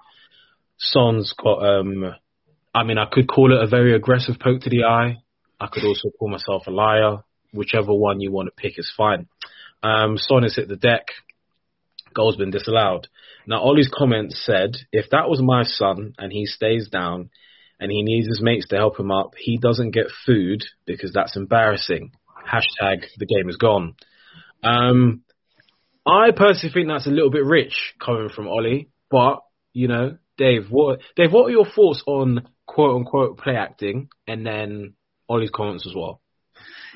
[0.79, 1.64] Son's got.
[1.64, 2.14] Um,
[2.74, 5.22] I mean, I could call it a very aggressive poke to the eye.
[5.61, 7.24] I could also call myself a liar.
[7.53, 9.26] Whichever one you want to pick is fine.
[9.83, 11.07] Um, Son has hit the deck.
[12.14, 13.09] Goal's been disallowed.
[13.46, 17.31] Now, Ole's comments said, if that was my son and he stays down
[17.79, 21.37] and he needs his mates to help him up, he doesn't get food because that's
[21.37, 22.12] embarrassing.
[22.46, 23.94] Hashtag the game is gone.
[24.62, 25.22] Um,
[26.11, 29.42] I personally think that's a little bit rich coming from Ole, but
[29.73, 34.44] you know, Dave, what Dave, what are your thoughts on quote unquote play acting and
[34.44, 34.94] then
[35.29, 36.20] Ole's comments as well?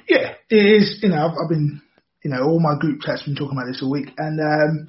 [0.09, 0.99] Yeah, it is.
[1.03, 1.81] You know, I've, I've been,
[2.25, 4.89] you know, all my group chats been talking about this all week, and um,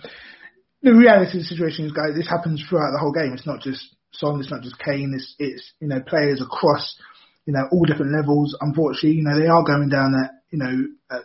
[0.82, 3.34] the reality of the situation is, guys, this happens throughout the whole game.
[3.34, 5.14] It's not just Son, it's not just Kane.
[5.14, 6.98] It's it's you know players across,
[7.46, 8.58] you know, all different levels.
[8.60, 11.22] Unfortunately, you know, they are going down that, you know,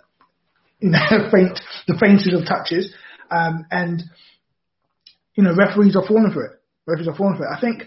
[0.82, 2.94] you know, faint the faintest of touches,
[3.30, 4.02] um, and
[5.34, 6.60] you know, referees are falling for it.
[6.86, 7.56] Referees are falling for it.
[7.56, 7.84] I think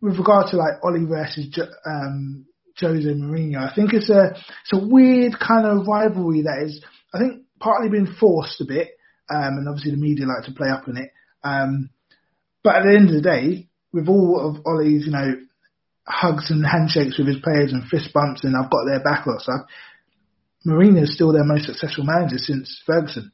[0.00, 2.46] with regard to like Ole versus um,
[2.80, 7.18] Jose Mourinho, I think it's a it's a weird kind of rivalry that is, I
[7.18, 8.90] think, partly been forced a bit,
[9.30, 11.10] um, and obviously the media like to play up on it.
[11.42, 11.90] Um,
[12.62, 15.34] but at the end of the day, with all of Ole's, you know,
[16.06, 19.38] hugs and handshakes with his players and fist bumps, and I've got their back or
[19.38, 19.66] stuff,
[20.66, 23.32] Mourinho is still their most successful manager since Ferguson.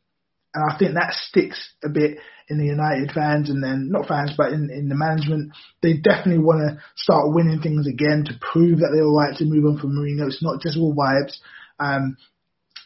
[0.53, 4.33] And I think that sticks a bit in the United fans and then not fans,
[4.37, 5.53] but in, in the management.
[5.81, 9.45] They definitely want to start winning things again to prove that they're all right to
[9.45, 10.27] move on from Mourinho.
[10.27, 11.39] It's not just all vibes.
[11.79, 12.17] Um,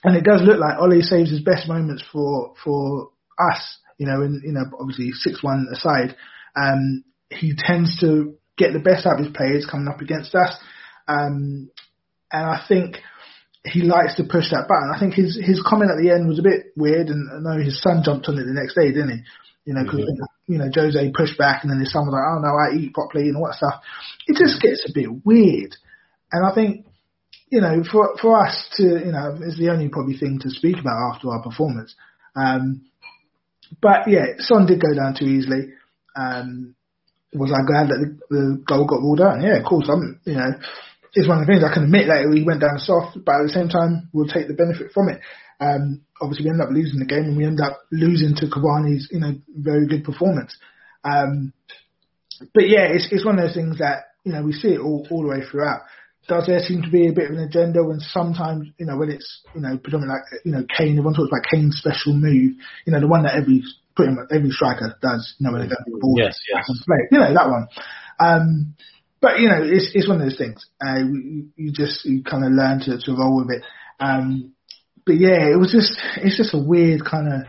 [0.05, 4.21] and it does look like Ole saves his best moments for, for us, you know,
[4.21, 6.17] and, you know, obviously 6-1 aside.
[6.55, 10.59] Um, he tends to get the best out of his players coming up against us.
[11.09, 11.71] Um,
[12.31, 12.97] and I think,
[13.65, 14.93] he likes to push that button.
[14.95, 17.65] I think his his comment at the end was a bit weird, and I know
[17.65, 19.21] his son jumped on it the next day, didn't he?
[19.65, 20.05] You know, because
[20.47, 22.93] you know Jose pushed back, and then his son was like, "Oh no, I eat
[22.93, 23.81] properly," and all that stuff.
[24.29, 25.73] It just gets a bit weird,
[26.31, 26.85] and I think
[27.49, 30.77] you know for for us to you know is the only probably thing to speak
[30.77, 31.97] about after our performance.
[32.37, 32.85] Um,
[33.81, 35.73] but yeah, Son did go down too easily.
[36.15, 36.77] Um,
[37.33, 39.41] was I glad that the, the goal got ruled out?
[39.41, 39.89] Yeah, of course.
[39.89, 40.53] I'm you know
[41.15, 43.47] it's one of the things I can admit that we went down soft, but at
[43.47, 45.21] the same time, we'll take the benefit from it.
[45.61, 49.09] Um, obviously, we end up losing the game, and we end up losing to Cavani's,
[49.11, 50.57] you know, very good performance.
[51.05, 51.53] Um,
[52.53, 55.07] but yeah, it's it's one of those things that you know we see it all
[55.11, 55.83] all the way throughout.
[56.27, 59.11] Does there seem to be a bit of an agenda when sometimes you know when
[59.11, 60.99] it's you know predominantly like you know Kane?
[60.99, 63.63] Everyone talks about Kane's special move, you know the one that every
[63.95, 65.35] pretty much every striker does.
[65.39, 66.65] You know when they get the ball, Yes, yes.
[66.67, 67.69] and play, you know that one.
[68.19, 68.75] Um,
[69.25, 70.67] but you know it's it's one of those things.
[70.85, 73.63] Uh, you, you just you kind of learn to to roll with it.
[73.99, 74.53] Um,
[75.07, 77.49] but yeah, it was just it's just a weird kind of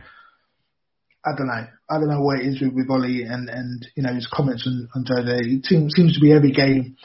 [1.26, 1.68] I don't know.
[1.90, 4.66] I don't know what it is with, with Ollie and, and you know his comments
[4.66, 5.36] on, on Jose.
[5.36, 6.96] It seems, seems to be every game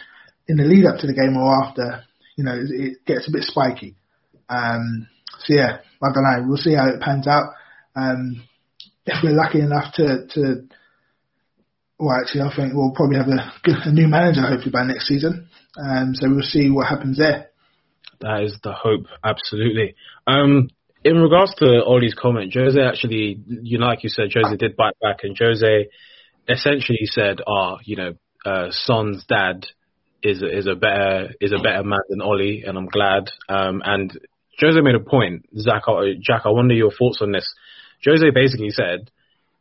[0.47, 2.05] in the lead up to the game or after.
[2.37, 3.97] You know, it, it gets a bit spiky.
[4.49, 5.09] Um,
[5.41, 6.45] so yeah, I don't know.
[6.47, 7.55] We'll see how it pans out.
[7.97, 8.45] Um,
[9.05, 10.69] if we're lucky enough to, to
[12.01, 15.49] well, actually, I think we'll probably have a, a new manager hopefully by next season.
[15.77, 17.51] Um, so we'll see what happens there.
[18.21, 19.95] That is the hope, absolutely.
[20.27, 20.69] Um,
[21.05, 24.99] in regards to Ole's comment, Jose actually, you know, like you said, Jose did bite
[25.01, 25.89] back, and Jose
[26.49, 29.67] essentially said, "Ah, you know, uh, Son's dad
[30.23, 34.13] is is a better is a better man than Ole, and I'm glad." Um, and
[34.61, 35.85] Jose made a point, Zach,
[36.21, 36.43] Jack.
[36.45, 37.51] I wonder your thoughts on this.
[38.05, 39.11] Jose basically said,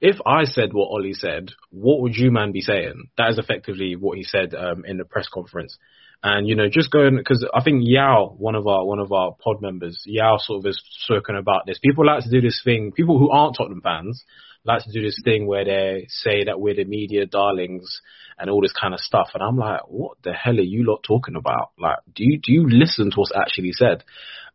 [0.02, 3.96] "If I said what Ole said, what would you man be saying?" That is effectively
[3.96, 5.78] what he said um, in the press conference.
[6.22, 9.36] And you know, just going because I think Yao, one of our one of our
[9.42, 11.80] pod members, Yao sort of has spoken about this.
[11.80, 12.92] People like to do this thing.
[12.92, 14.26] People who aren't Tottenham fans
[14.66, 18.02] like to do this thing where they say that we're the media darlings
[18.38, 19.30] and all this kind of stuff.
[19.34, 21.72] And I'm like, what the hell are you lot talking about?
[21.80, 24.04] Like, do you do you listen to what's actually said?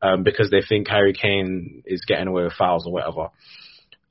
[0.03, 3.29] Um, because they think Harry Kane is getting away with fouls or whatever.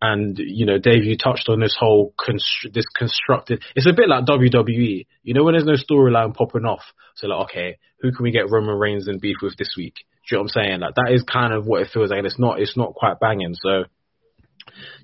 [0.06, 3.64] And you know, Dave, you touched on this whole constr- this constructed.
[3.74, 5.08] It's a bit like WWE.
[5.24, 6.84] You know, when there's no storyline popping off,
[7.16, 9.96] so like, okay, who can we get Roman Reigns and beef with this week?
[9.96, 10.80] Do you know what I'm saying?
[10.82, 12.18] Like that is kind of what it feels like.
[12.18, 12.60] And it's not.
[12.60, 13.56] It's not quite banging.
[13.56, 13.86] So,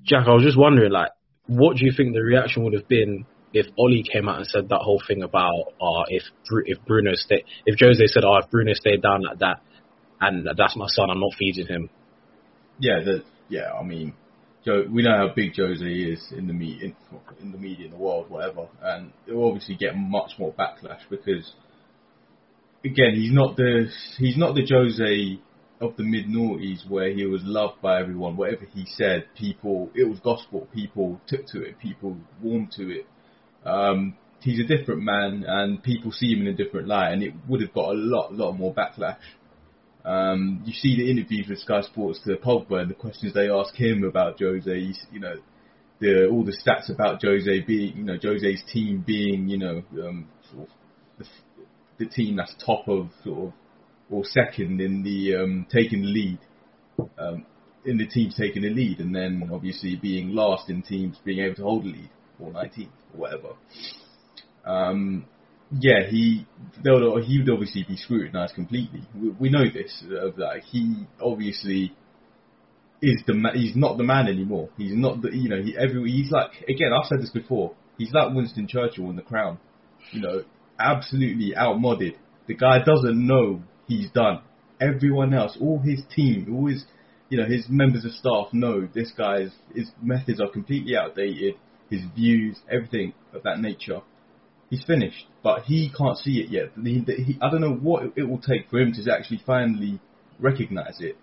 [0.04, 1.12] Jack, I was just wondering, like,
[1.46, 3.24] what do you think the reaction would have been
[3.54, 6.24] if Ole came out and said that whole thing about, uh, if
[6.66, 9.62] if Bruno stayed if Jose said, oh, if Bruno stayed down like that,
[10.20, 11.88] and that's my son, I'm not feeding him.
[12.78, 13.72] Yeah, the, yeah.
[13.72, 14.12] I mean,
[14.64, 16.94] Joe, we know how big Jose is in the me in,
[17.40, 21.52] in the media in the world, whatever, and will obviously get much more backlash because,
[22.84, 23.86] again, he's not the
[24.18, 25.40] he's not the Jose
[25.80, 28.36] of the mid noughties where he was loved by everyone.
[28.36, 30.68] Whatever he said, people it was gospel.
[30.74, 31.78] People took to it.
[31.78, 33.06] People warmed to it.
[33.64, 37.32] Um, he's a different man, and people see him in a different light, and it
[37.48, 39.16] would have got a lot, lot more backlash.
[40.04, 43.74] Um, you see the interviews with Sky Sports to Pogba and the questions they ask
[43.74, 44.92] him about Jose.
[45.12, 45.36] You know,
[46.00, 50.28] the all the stats about Jose being, you know, Jose's team being, you know, um,
[50.50, 50.74] sort of
[51.18, 53.52] the, the team that's top of sort of
[54.10, 56.38] or second in the um, taking the lead.
[57.18, 57.46] Um,
[57.84, 61.54] in the teams taking the lead, and then obviously being last in teams being able
[61.54, 63.48] to hold the lead, or 19th, or whatever.
[65.78, 66.46] Yeah, he
[66.84, 69.02] would, he would obviously be scrutinised completely.
[69.14, 70.02] We, we know this.
[70.04, 71.94] Uh, that he obviously
[73.00, 74.70] is the ma- he's not the man anymore.
[74.76, 77.74] He's not the you know he every he's like again I've said this before.
[77.98, 79.58] He's like Winston Churchill in The Crown.
[80.10, 80.44] You know,
[80.78, 82.14] absolutely outmoded.
[82.48, 84.40] The guy doesn't know he's done.
[84.80, 86.84] Everyone else, all his team, all his
[87.28, 91.54] you know his members of staff know this guy's his methods are completely outdated.
[91.88, 94.00] His views, everything of that nature
[94.70, 96.70] he's finished, but he can't see it yet.
[96.82, 100.00] He, he, I don't know what it will take for him to actually finally
[100.38, 101.16] recognise it.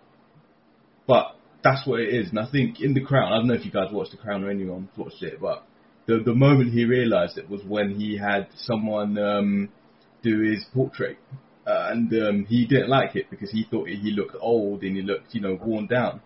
[1.07, 3.65] But that's what it is, and I think in The Crown, I don't know if
[3.65, 5.65] you guys watched The Crown or anyone watched it, but
[6.05, 9.69] the the moment he realised it was when he had someone um,
[10.21, 11.17] do his portrait,
[11.65, 15.01] uh, and um, he didn't like it because he thought he looked old and he
[15.01, 16.21] looked, you know, worn down.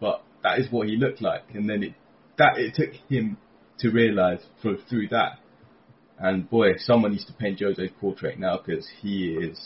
[0.00, 1.94] But that is what he looked like, and then it
[2.38, 3.38] that it took him
[3.80, 5.38] to realise through through that
[6.20, 9.58] and boy, someone needs to paint Jose's portrait now because he is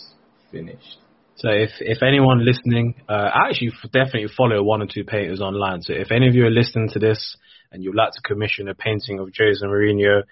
[0.51, 0.99] finished.
[1.37, 5.83] So if if anyone listening, uh, I actually definitely follow one or two painters online.
[5.83, 7.37] So if any of you are listening to this
[7.73, 10.23] and you'd like to commission a painting of Jose Mourinho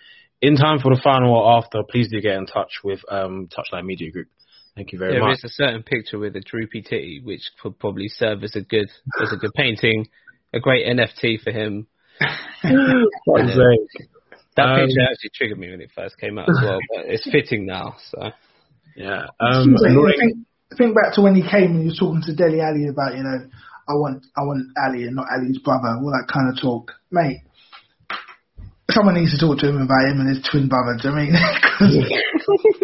[0.42, 3.86] in time for the final or after, please do get in touch with um, Touchline
[3.86, 4.28] Media Group.
[4.76, 5.38] Thank you very There much.
[5.38, 8.88] is a certain picture with a droopy titty, which could probably serve as a good
[9.20, 10.06] as a good painting,
[10.52, 11.86] a great NFT for him.
[14.57, 14.57] Fuck's sake.
[14.57, 17.24] That Um, picture actually triggered me when it first came out as well, but it's
[17.30, 17.96] fitting now.
[18.11, 18.30] So
[18.96, 19.26] Yeah.
[19.38, 20.36] Um, So, think,
[20.76, 23.22] think back to when he came and he was talking to Dele Alli about, you
[23.22, 23.38] know,
[23.88, 26.92] I want I want Alli and not Ali's brother, all that kind of talk.
[27.11, 27.42] Mate,
[28.90, 31.20] someone needs to talk to him about him and his twin brother, do you know
[31.20, 31.34] I mean?
[31.80, 31.94] 'Cause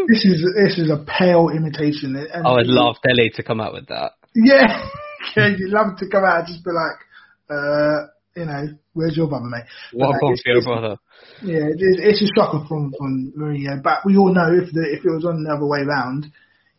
[0.08, 2.16] this is this is a pale imitation.
[2.16, 4.12] And I would love Dele to come out with that.
[4.34, 4.88] Yeah.
[5.36, 6.98] yeah, you'd love to come out and just be like,
[7.50, 8.06] uh,
[8.36, 9.64] you know, where's your brother, mate?
[9.92, 10.96] What But a bomb it's- for your brother.
[11.42, 13.82] Yeah, it's, it's a shocker from from Mourinho.
[13.82, 16.26] But we all know if the if it was on the other way round,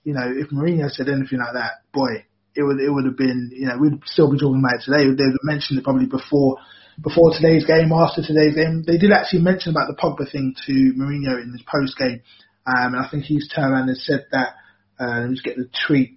[0.04, 2.24] you know, if Mourinho said anything like that, boy,
[2.56, 5.10] it would it would have been, you know, we'd still be talking about it today.
[5.10, 6.58] They'd have mentioned it probably before
[7.02, 8.84] before today's game, after today's game.
[8.86, 12.22] They did actually mention about the Pogba thing to Mourinho in his post game,
[12.66, 14.54] um, and I think he's turned around and said that.
[15.00, 16.17] Uh, let me just get the tweet.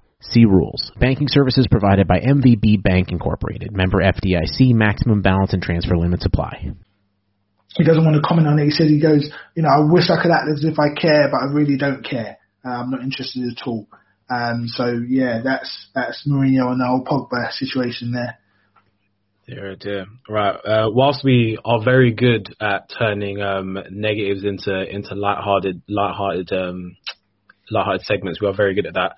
[0.21, 0.91] See rules.
[0.99, 3.71] Banking services provided by MVB Bank Incorporated.
[3.75, 4.73] Member FDIC.
[4.73, 6.73] Maximum balance and transfer limits apply.
[7.75, 8.65] He doesn't want to comment on it.
[8.65, 11.29] He says he goes, you know, I wish I could act as if I care,
[11.31, 12.37] but I really don't care.
[12.63, 13.87] Uh, I'm not interested at all.
[14.29, 18.37] Um, so yeah, that's that's Mourinho and the whole Pogba situation there.
[19.47, 20.05] Dear, dear.
[20.29, 20.55] Right.
[20.55, 26.95] Uh, whilst we are very good at turning um, negatives into into lighthearted, lighthearted, um,
[27.69, 29.15] lighthearted segments, we are very good at that.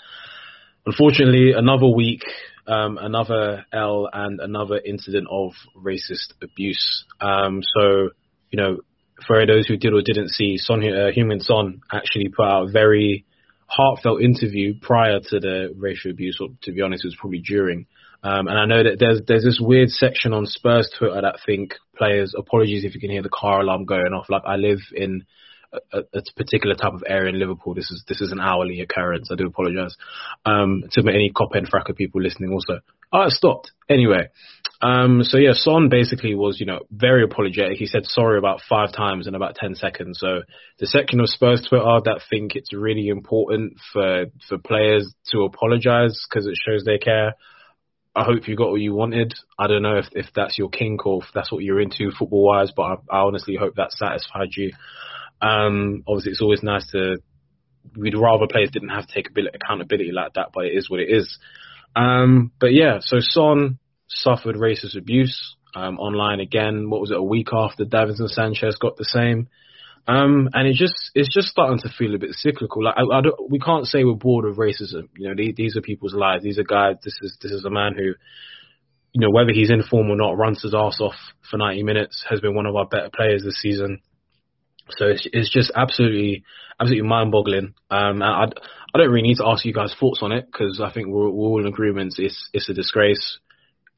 [0.86, 2.24] Unfortunately, another week,
[2.68, 7.06] um, another L, and another incident of racist abuse.
[7.22, 8.10] Um, so,
[8.52, 8.78] you know,
[9.26, 13.26] for those who did or didn't see, Son uh, Son actually put out a very
[13.68, 17.86] heartfelt interview prior to the racial abuse, or to be honest, it was probably during.
[18.24, 21.76] Um, and I know that there's there's this weird section on Spurs Twitter that think
[21.98, 24.30] players apologies if you can hear the car alarm going off.
[24.30, 25.26] Like I live in
[25.92, 27.74] a, a particular type of area in Liverpool.
[27.74, 29.30] This is this is an hourly occurrence.
[29.32, 29.96] I do apologise
[30.46, 32.52] um, to any cop and fracker people listening.
[32.52, 32.80] Also,
[33.12, 34.30] oh, stopped anyway.
[34.82, 37.78] Um, so yeah, Son basically was you know very apologetic.
[37.78, 40.20] He said sorry about five times in about ten seconds.
[40.20, 40.42] So
[40.80, 46.26] the section of Spurs Twitter that think it's really important for for players to apologise
[46.30, 47.36] because it shows they care.
[48.16, 49.34] I hope you got what you wanted.
[49.58, 52.46] I don't know if, if that's your kink or if that's what you're into football
[52.46, 54.72] wise, but I, I honestly hope that satisfied you.
[55.44, 57.18] Um, obviously, it's always nice to.
[57.98, 61.10] We'd rather players didn't have to take accountability like that, but it is what it
[61.10, 61.38] is.
[61.96, 63.78] Um, but yeah, so Son
[64.08, 66.90] suffered racist abuse um, online again.
[66.90, 67.18] What was it?
[67.18, 69.50] A week after Davinson Sanchez got the same.
[70.06, 72.84] Um, and it just it's just starting to feel a bit cyclical.
[72.84, 75.10] Like I, I don't, we can't say we're bored of racism.
[75.18, 76.44] You know, these, these are people's lives.
[76.44, 76.96] These are guys.
[77.04, 78.14] This is this is a man who,
[79.14, 81.16] you know, whether he's in form or not, runs his ass off
[81.50, 82.26] for 90 minutes.
[82.30, 84.00] Has been one of our better players this season.
[84.90, 86.44] So it's it's just absolutely
[86.80, 87.74] absolutely mind-boggling.
[87.90, 88.46] Um, I
[88.94, 91.30] I don't really need to ask you guys' thoughts on it because I think we're,
[91.30, 92.16] we're all in agreement.
[92.18, 93.40] It's it's a disgrace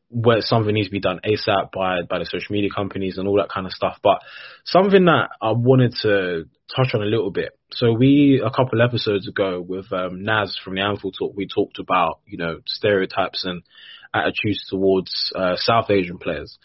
[0.10, 3.38] where something needs to be done ASAP by by the social media companies and all
[3.38, 3.98] that kind of stuff.
[4.04, 4.20] But
[4.64, 7.58] something that I wanted to touch on a little bit.
[7.72, 11.80] So we a couple episodes ago with um, Naz from the Anfield Talk, we talked
[11.80, 13.64] about you know stereotypes and
[14.14, 16.58] attitudes towards uh, South Asian players,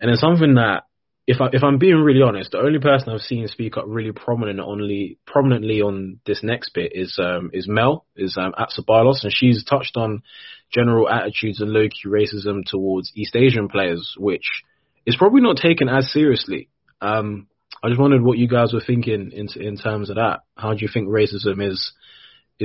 [0.00, 0.84] and it's something that.
[1.30, 4.10] If I if I'm being really honest, the only person I've seen speak up really
[4.10, 9.22] prominent only prominently on this next bit is um is Mel is um at Sabalos
[9.22, 10.24] and she's touched on
[10.74, 14.64] general attitudes and low key racism towards East Asian players, which
[15.06, 16.68] is probably not taken as seriously.
[17.00, 17.46] Um,
[17.80, 20.40] I just wondered what you guys were thinking in in terms of that.
[20.56, 21.92] How do you think racism is?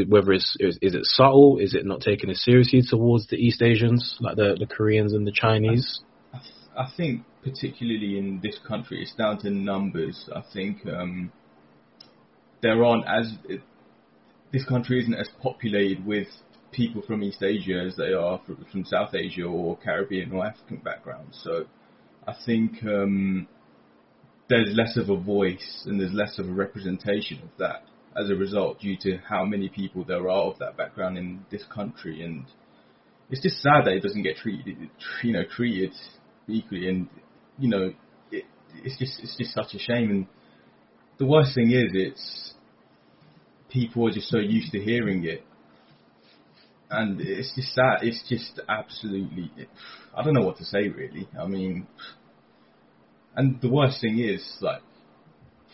[0.07, 1.59] Whether it's is, is it subtle?
[1.59, 5.26] Is it not taken as seriously towards the East Asians, like the the Koreans and
[5.28, 6.01] the Chinese?
[6.34, 6.39] I,
[6.76, 10.28] I think particularly in this country, it's down to numbers.
[10.36, 11.32] I think um,
[12.62, 13.62] there aren't as it,
[14.52, 16.28] this country isn't as populated with
[16.72, 20.78] people from East Asia as they are from, from South Asia or Caribbean or African
[20.78, 21.39] backgrounds.
[21.43, 21.66] So
[22.28, 23.48] I think um,
[24.50, 27.84] there's less of a voice and there's less of a representation of that
[28.20, 31.64] as a result due to how many people there are of that background in this
[31.66, 32.46] country and
[33.30, 34.89] it's just sad that it doesn't get treated
[35.22, 35.91] you know treated
[36.48, 37.10] equally and
[37.58, 37.93] you know
[38.32, 38.43] it,
[38.84, 40.28] it's just it's just such a shame and
[41.18, 42.53] the worst thing is it's
[43.70, 45.43] people are just so used to hearing it
[46.89, 49.51] and it's just that it's just absolutely.
[50.16, 51.28] I don't know what to say really.
[51.39, 51.88] I mean,
[53.36, 54.82] and the worst thing is like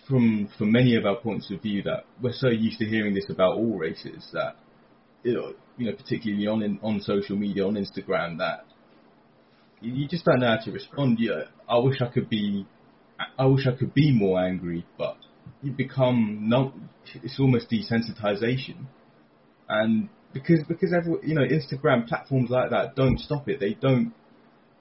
[0.08, 3.30] from from many of our points of view that we're so used to hearing this
[3.30, 4.56] about all races that
[5.24, 8.66] you know, particularly on in, on social media on Instagram that
[9.82, 11.18] you, you just don't know how to respond.
[11.20, 12.66] Yeah, I wish I could be
[13.38, 15.18] I wish I could be more angry, but
[15.62, 16.74] you become no.
[17.24, 18.86] It's almost desensitization,
[19.68, 23.60] and because because every, you know Instagram platforms like that don't stop it.
[23.60, 24.14] They don't.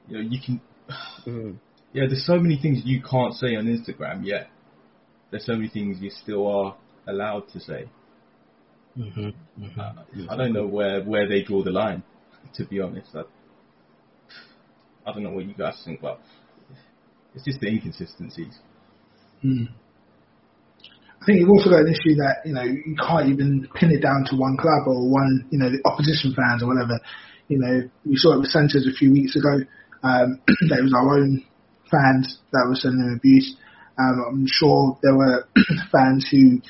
[0.09, 0.61] You know you can.
[1.27, 1.59] Mm.
[1.93, 4.49] Yeah, there's so many things you can't say on Instagram yet.
[5.31, 6.77] There's so many things you still are
[7.07, 7.91] allowed to say.
[8.97, 9.65] Mm-hmm.
[9.65, 9.81] Mm-hmm.
[9.81, 12.03] Uh, I don't know where where they draw the line.
[12.55, 13.23] To be honest, I,
[15.07, 16.21] I don't know what you guys think, but
[17.35, 18.59] it's just the inconsistencies.
[19.43, 19.65] Hmm.
[21.21, 24.01] I think you've also got an issue that you know you can't even pin it
[24.01, 26.99] down to one club or one you know the opposition fans or whatever.
[27.49, 29.61] You know we saw it with Sanchez a few weeks ago.
[30.03, 31.45] Um, it was our own
[31.91, 33.57] fans that were sending him abuse.
[33.99, 35.45] Um, I'm sure there were
[35.93, 36.63] fans who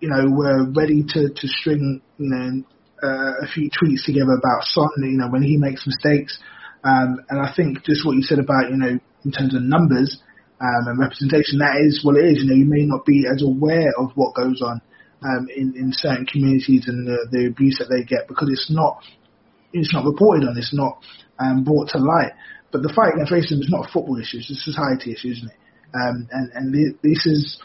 [0.00, 2.62] you know were ready to to string you know
[3.02, 4.90] uh, a few tweets together about Son.
[4.98, 6.38] You know when he makes mistakes.
[6.84, 10.22] Um, and I think just what you said about you know in terms of numbers
[10.60, 12.42] um, and representation, that is what it is.
[12.42, 14.80] You know, you may not be as aware of what goes on
[15.22, 19.02] um, in in certain communities and the, the abuse that they get because it's not
[19.72, 20.98] it's not reported on, it's not
[21.38, 22.32] um, brought to light.
[22.70, 25.50] But the fight against racism is not a football issue; it's a society issue, isn't
[25.50, 25.58] it?
[25.94, 26.66] Um, and and
[27.02, 27.58] this is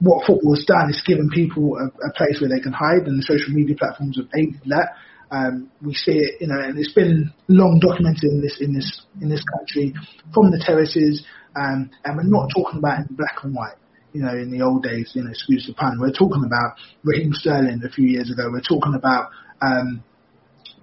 [0.00, 0.90] what football has done.
[0.90, 4.18] It's given people a, a place where they can hide, and the social media platforms
[4.18, 4.98] have aided that.
[5.30, 9.02] Um, we see it, you know, and it's been long documented in this in this
[9.20, 9.94] in this country
[10.32, 11.24] from the terraces,
[11.56, 13.76] um, and we're not talking about in black and white.
[14.12, 16.00] You know, in the old days, you know, excuse the pun.
[16.00, 18.48] We're talking about Raheem Sterling a few years ago.
[18.50, 19.28] We're talking about
[19.60, 20.02] um,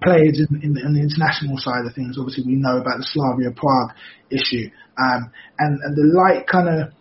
[0.02, 2.16] players in, in, in the international side of things.
[2.18, 3.90] Obviously, we know about the Slavia Prague
[4.30, 6.94] issue, um, and and the light kind of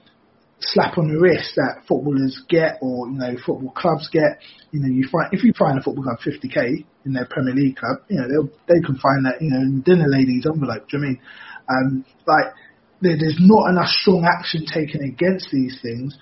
[0.59, 4.39] slap on the wrist that footballers get or you know football clubs get.
[4.71, 7.77] You know, you find if you find a football club 50k in their Premier League
[7.77, 10.87] club, you know they'll they can find that you know in dinner ladies envelope.
[10.89, 11.21] Do you I mean?
[11.67, 12.53] Um, like
[13.01, 16.17] there, there's not enough strong action taken against these things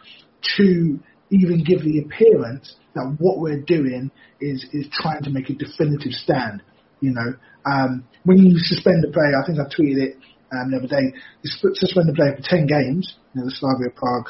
[0.57, 5.53] to even give the appearance that what we're doing is is trying to make a
[5.53, 6.61] definitive stand.
[7.01, 10.17] You know, um, when you suspend a player, I think I tweeted it
[10.53, 11.17] um, the other day,
[11.49, 14.29] sp- suspend the player for 10 games, know, the Slavia Prague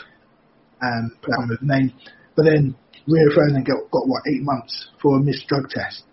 [0.81, 1.11] um,
[1.49, 1.93] with the name,
[2.35, 2.75] but then
[3.07, 6.03] Rio Ferdinand got, got what, eight months for a missed drug test.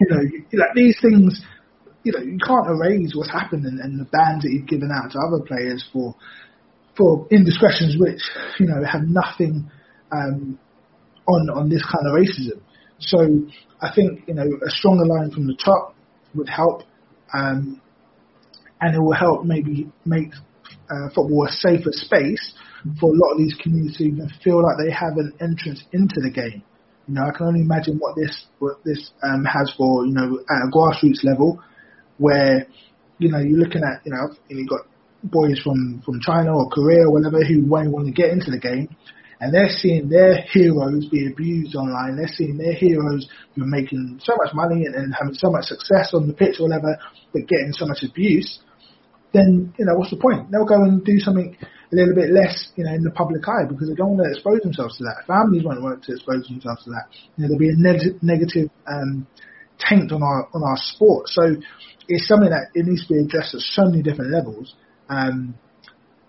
[0.00, 1.42] You know, you, like these things,
[2.04, 5.12] you know, you can't erase what's happened and, and the bans that you've given out
[5.12, 6.14] to other players for
[6.96, 8.20] for indiscretions which,
[8.58, 9.70] you know, have nothing
[10.12, 10.58] um,
[11.26, 12.60] on on this kind of racism.
[12.98, 13.48] So
[13.80, 15.94] I think, you know, a stronger line from the top
[16.34, 16.82] would help.
[17.32, 17.80] Um,
[18.80, 20.32] and it will help maybe make
[20.90, 22.54] uh, football a safer space
[22.98, 26.20] for a lot of these communities to even feel like they have an entrance into
[26.20, 26.62] the game.
[27.06, 30.40] You know, I can only imagine what this what this um, has for you know
[30.48, 31.62] at a grassroots level,
[32.18, 32.66] where
[33.18, 34.86] you know you're looking at you know you've got
[35.24, 38.60] boys from from China or Korea or whatever who won't want to get into the
[38.60, 38.88] game,
[39.40, 42.16] and they're seeing their heroes be abused online.
[42.16, 45.64] They're seeing their heroes who are making so much money and, and having so much
[45.64, 46.96] success on the pitch or whatever,
[47.32, 48.60] but getting so much abuse
[49.32, 50.50] then you know what's the point?
[50.50, 53.66] They'll go and do something a little bit less, you know, in the public eye
[53.68, 55.26] because they don't want to expose themselves to that.
[55.26, 57.06] Families won't want to expose themselves to that.
[57.36, 59.26] You know, there'll be a neg- negative um,
[59.78, 61.28] taint on our on our sport.
[61.28, 61.56] So
[62.08, 64.74] it's something that it needs to be addressed at so many different levels.
[65.08, 65.54] Um,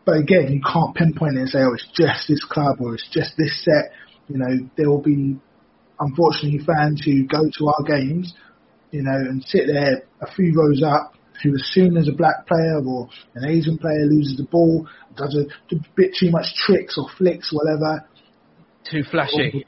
[0.05, 3.07] but again, you can't pinpoint it and say, oh, it's just this club or it's
[3.11, 3.93] just this set.
[4.27, 5.37] You know, there will be
[5.99, 8.33] unfortunately fans who go to our games,
[8.89, 12.47] you know, and sit there a few rows up who as soon as a black
[12.47, 16.97] player or an Asian player loses the ball, does a, a bit too much tricks
[16.97, 18.05] or flicks, whatever.
[18.89, 19.65] Too flashy.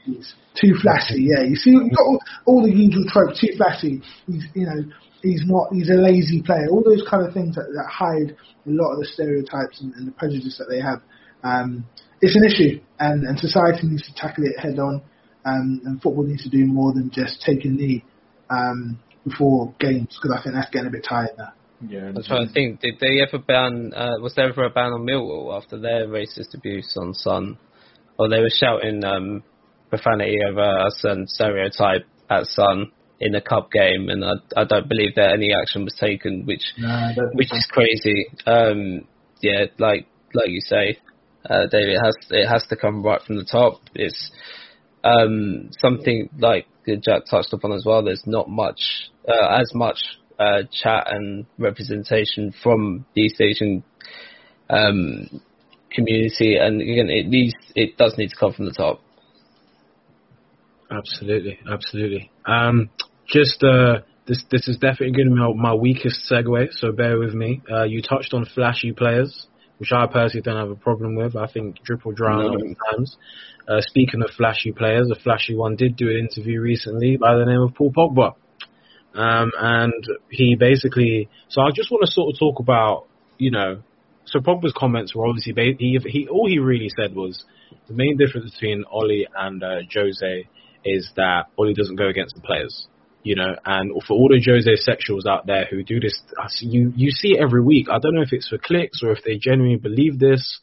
[0.60, 1.42] Too flashy, yeah.
[1.42, 3.40] You see, you've got all, all the usual tropes.
[3.40, 4.02] Too flashy.
[4.26, 4.84] He's, you know,
[5.22, 5.72] he's not.
[5.72, 6.68] He's a lazy player.
[6.70, 8.36] All those kind of things that, that hide
[8.66, 11.00] a lot of the stereotypes and, and the prejudice that they have.
[11.42, 11.86] Um,
[12.20, 15.02] it's an issue, and, and society needs to tackle it head on.
[15.44, 18.02] Um, and football needs to do more than just take a knee
[18.48, 21.52] um, before games because I think that's getting a bit tired now.
[21.86, 22.80] Yeah, I'm trying to think.
[22.80, 23.92] Did they ever ban?
[23.94, 27.58] Uh, was there ever a ban on Millwall after their racist abuse on Son?
[28.18, 29.42] Or they were shouting um,
[29.90, 34.88] profanity over a certain stereotype at Son in a cup game, and I, I don't
[34.88, 38.26] believe that any action was taken, which No, which is crazy.
[38.46, 39.06] Um,
[39.40, 40.98] yeah, like like you say,
[41.48, 43.80] uh, David, it has it has to come right from the top.
[43.94, 44.30] It's
[45.02, 48.02] um, something like Jack touched upon as well.
[48.02, 49.98] There's not much uh, as much
[50.38, 53.84] uh, chat and representation from the East Asian
[54.68, 55.40] um,
[55.92, 59.00] community, and again, it needs it does need to come from the top.
[60.90, 62.30] Absolutely, absolutely.
[62.46, 62.90] Um,
[63.26, 67.18] just uh, this this is definitely going to be my, my weakest segue, so bear
[67.18, 67.62] with me.
[67.70, 69.46] Uh, you touched on flashy players,
[69.78, 71.36] which I personally don't have a problem with.
[71.36, 72.74] I think triple drown No.
[72.92, 73.16] times.
[73.66, 77.46] Uh, speaking of flashy players, a flashy one did do an interview recently by the
[77.46, 78.34] name of Paul Pogba.
[79.14, 83.06] Um, and he basically, so I just want to sort of talk about,
[83.38, 83.82] you know,
[84.24, 87.44] so Pogba's comments were obviously, he, he, all he really said was
[87.86, 90.48] the main difference between Ole and uh, Jose
[90.84, 92.88] is that Ole doesn't go against the players,
[93.22, 96.20] you know, and for all the Jose sexuals out there who do this,
[96.60, 97.88] you, you see it every week.
[97.90, 100.60] I don't know if it's for clicks or if they genuinely believe this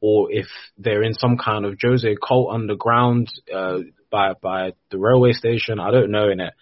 [0.00, 0.46] or if
[0.76, 3.78] they're in some kind of Jose cult underground, uh,
[4.10, 5.80] by, by the railway station.
[5.80, 6.52] I don't know in it,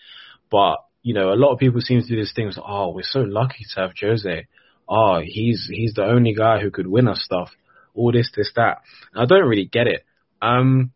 [0.50, 2.50] but you know, a lot of people seem to do this thing.
[2.58, 4.46] Oh, we're so lucky to have Jose.
[4.88, 7.50] Oh, he's he's the only guy who could win us stuff.
[7.94, 8.78] All this, this, that.
[9.14, 10.04] And I don't really get it.
[10.42, 10.92] Um,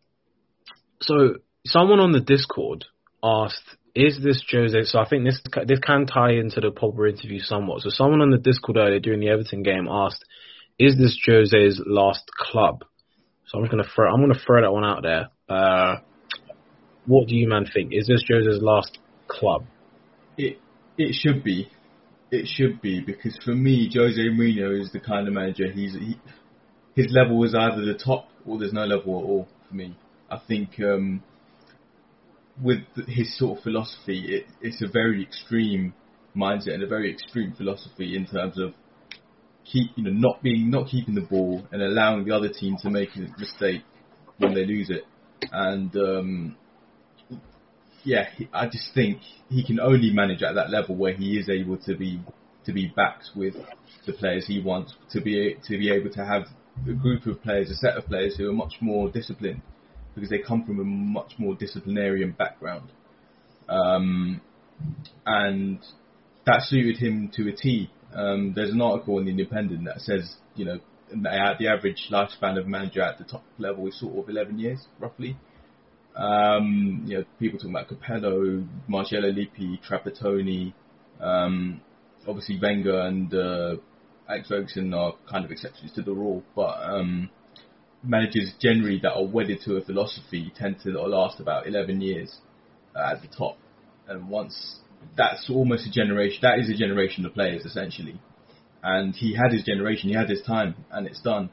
[1.01, 1.35] so
[1.65, 2.85] someone on the Discord
[3.23, 7.39] asked, "Is this Jose?" So I think this this can tie into the Pogba interview
[7.39, 7.81] somewhat.
[7.81, 10.23] So someone on the Discord earlier during the Everton game asked,
[10.77, 12.83] "Is this Jose's last club?"
[13.47, 15.29] So I'm just gonna throw I'm gonna throw that one out there.
[15.49, 15.97] Uh,
[17.05, 17.93] what do you man think?
[17.93, 18.97] Is this Jose's last
[19.27, 19.65] club?
[20.37, 20.59] It
[20.97, 21.69] it should be,
[22.31, 25.71] it should be because for me, Jose Mourinho is the kind of manager.
[25.71, 26.17] He's he,
[26.95, 29.97] his level is either the top or there's no level at all for me.
[30.29, 31.23] I think um,
[32.61, 35.93] with his sort of philosophy, it, it's a very extreme
[36.35, 38.73] mindset and a very extreme philosophy in terms of
[39.65, 42.89] keep you know not being not keeping the ball and allowing the other team to
[42.89, 43.81] make a mistake
[44.37, 45.03] when they lose it.
[45.51, 46.55] And um,
[48.05, 51.77] yeah, I just think he can only manage at that level where he is able
[51.77, 52.21] to be
[52.65, 53.55] to be backed with
[54.05, 56.43] the players he wants to be to be able to have
[56.87, 59.61] a group of players, a set of players who are much more disciplined
[60.13, 62.91] because they come from a much more disciplinarian background,
[63.67, 64.39] um,
[65.25, 65.79] and
[66.45, 67.89] that suited him to a T.
[68.13, 70.79] Um, there's an article in the Independent that says, you know,
[71.11, 74.85] the average lifespan of a manager at the top level is sort of 11 years,
[74.99, 75.37] roughly.
[76.15, 80.73] Um, you know, people talking about Capello, Marcello Lippi, Trapattoni,
[81.19, 81.81] um,
[82.27, 83.75] obviously Wenger and uh,
[84.29, 87.29] Alex Ferguson are kind of exceptions to the rule, but um,
[88.03, 92.37] managers generally that are wedded to a philosophy tend to last about 11 years
[92.95, 93.57] uh, at the top,
[94.07, 94.79] and once
[95.17, 98.19] that's almost a generation, that is a generation of players essentially,
[98.81, 101.49] and he had his generation, he had his time, and it's done.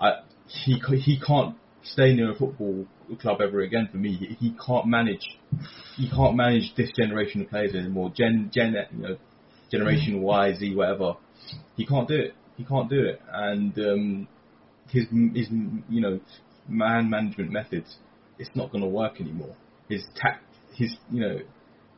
[0.00, 2.86] I, he he can't stay near a football
[3.20, 4.14] club ever again for me.
[4.14, 5.38] He, he can't manage.
[5.96, 8.12] He can't manage this generation of players anymore.
[8.14, 9.16] Gen Gen you know,
[9.70, 11.14] generation Y Z whatever.
[11.76, 12.34] He can't do it.
[12.56, 13.20] He can't do it.
[13.32, 14.28] And um,
[14.88, 15.04] his
[15.34, 15.48] his
[15.88, 16.20] you know
[16.68, 17.96] man management methods.
[18.38, 19.54] It's not going to work anymore.
[19.88, 21.38] His tact his you know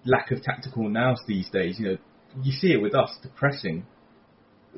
[0.05, 1.78] lack of tactical nous these days.
[1.78, 1.97] You know
[2.43, 3.11] you see it with us.
[3.22, 3.87] The pressing.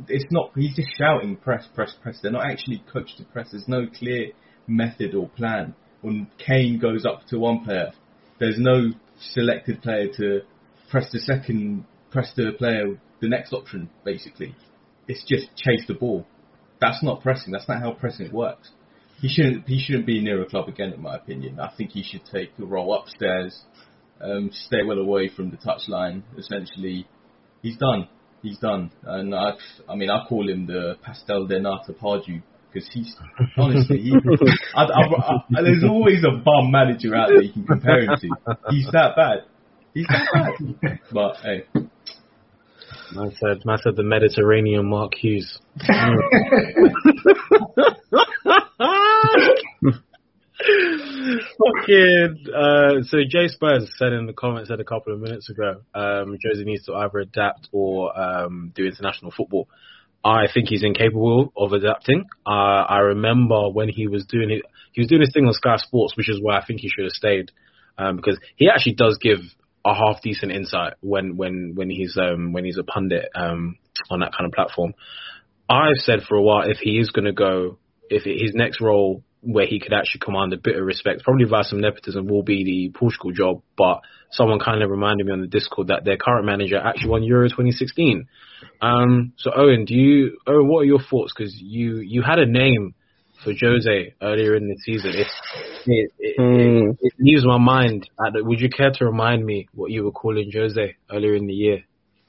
[0.07, 0.53] It's not.
[0.55, 2.21] He's just shouting press, press, press.
[2.23, 3.49] They're not actually coached to press.
[3.51, 4.29] There's no clear
[4.69, 5.75] method or plan.
[6.01, 7.93] When Kane goes up to one player,
[8.39, 10.43] there's no selected player to
[10.91, 14.55] press the second, press the player, the next option, basically.
[15.09, 16.27] It's just chase the ball.
[16.81, 17.53] That's not pressing.
[17.53, 18.71] That's not how pressing works.
[19.21, 21.59] He shouldn't, he shouldn't be near a club again, in my opinion.
[21.59, 23.63] I think he should take a role upstairs,
[24.21, 27.09] um, stay well away from the touchline, essentially.
[27.63, 28.09] He's done.
[28.43, 28.93] He's done.
[29.03, 29.55] And I,
[29.89, 32.43] I mean, I call him the Pastel de Nata Pardew
[32.73, 33.17] because he's
[33.57, 34.13] honestly, he,
[34.75, 35.03] I, I,
[35.57, 38.59] I, there's always a bum manager out there you can compare him to.
[38.71, 39.45] He's that bad.
[39.95, 40.99] He's that bad.
[41.13, 41.65] But hey,
[43.15, 45.59] Man said, man said the Mediterranean Mark Hughes.
[51.59, 55.81] Fucking, uh, so Jay Spurs said in the comments said a couple of minutes ago,
[55.95, 59.69] um, Jose needs to either adapt or um, do international football.
[60.25, 62.25] I think he's incapable of adapting.
[62.47, 62.51] Uh,
[62.89, 64.63] I remember when he was doing it,
[64.93, 67.05] he was doing this thing on Sky Sports, which is why I think he should
[67.05, 67.53] have stayed,
[67.97, 69.39] um, because he actually does give
[69.85, 73.79] a half decent insight when when when he's um, when he's a pundit um,
[74.11, 74.95] on that kind of platform.
[75.69, 77.79] I've said for a while if he is going to go,
[78.11, 81.65] if his next role where he could actually command a bit of respect, probably via
[81.65, 83.63] some nepotism, will be the Portugal job.
[83.77, 87.23] But someone kind of reminded me on the Discord that their current manager actually won
[87.23, 88.27] Euro 2016.
[88.81, 91.33] Um, so Owen, do you, Owen, what are your thoughts?
[91.37, 92.95] Because you you had a name
[93.45, 95.13] for Jose earlier in the season.
[95.15, 95.27] It
[95.87, 96.91] it, it, Hmm.
[96.91, 98.09] it, it leaves my mind.
[98.19, 101.85] Would you care to remind me what you were calling Jose earlier in the year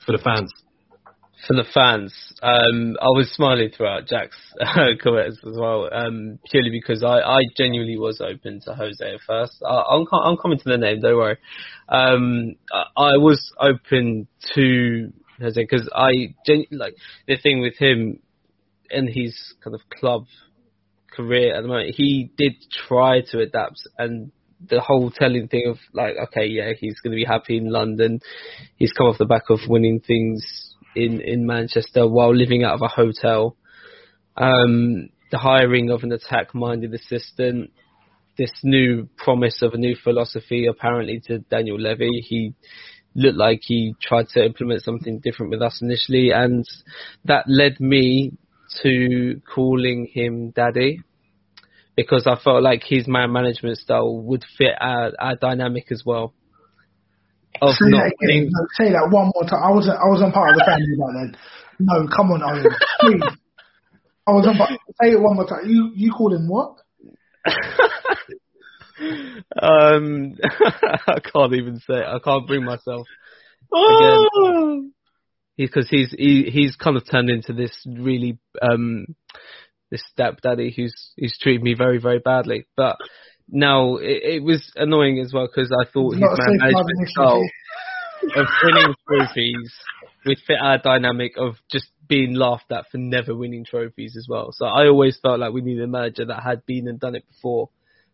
[0.06, 0.54] for the fans?
[1.48, 6.70] For the fans, um, I was smiling throughout Jack's uh, comments as well, um, purely
[6.70, 9.64] because I, I genuinely was open to Jose at first.
[9.66, 11.38] I, I'm, I'm coming to the name, don't worry.
[11.88, 16.96] Um, I, I was open to Jose because I gen- like
[17.28, 18.20] the thing with him
[18.92, 20.26] in his kind of club
[21.16, 21.96] career at the moment.
[21.96, 22.54] He did
[22.88, 24.32] try to adapt, and
[24.68, 28.20] the whole telling thing of like, okay, yeah, he's going to be happy in London.
[28.76, 32.82] He's come off the back of winning things in in Manchester while living out of
[32.82, 33.56] a hotel.
[34.36, 37.72] Um, the hiring of an attack-minded assistant,
[38.38, 42.22] this new promise of a new philosophy apparently to Daniel Levy.
[42.28, 42.54] He
[43.16, 46.66] looked like he tried to implement something different with us initially, and
[47.26, 48.34] that led me
[48.82, 51.02] to calling him Daddy
[51.96, 56.34] because I felt like his man management style would fit our, our dynamic as well.
[57.62, 59.64] Of Say not that winning- No, say that one more time.
[59.64, 59.98] I wasn't.
[59.98, 61.38] I wasn't part of the family back then.
[61.80, 62.66] No, come on, Owen.
[63.02, 63.22] Please.
[64.28, 64.56] I was on.
[65.02, 65.68] Say it one more time.
[65.68, 66.78] You you called him what?
[69.62, 70.38] um,
[71.08, 71.96] I can't even say.
[71.96, 72.06] It.
[72.06, 73.08] I can't bring myself.
[73.74, 74.90] Oh.
[75.58, 79.06] Because he's he, he's kind of turned into this really um
[79.92, 82.66] this stepdaddy who's who's treated me very very badly.
[82.78, 82.98] But
[83.52, 87.44] now it, it was annoying as well because I thought his man management style
[88.36, 89.74] of winning trophies
[90.26, 94.50] would fit our dynamic of just being laughed at for never winning trophies as well.
[94.52, 97.28] So I always felt like we needed a manager that had been and done it
[97.28, 97.70] before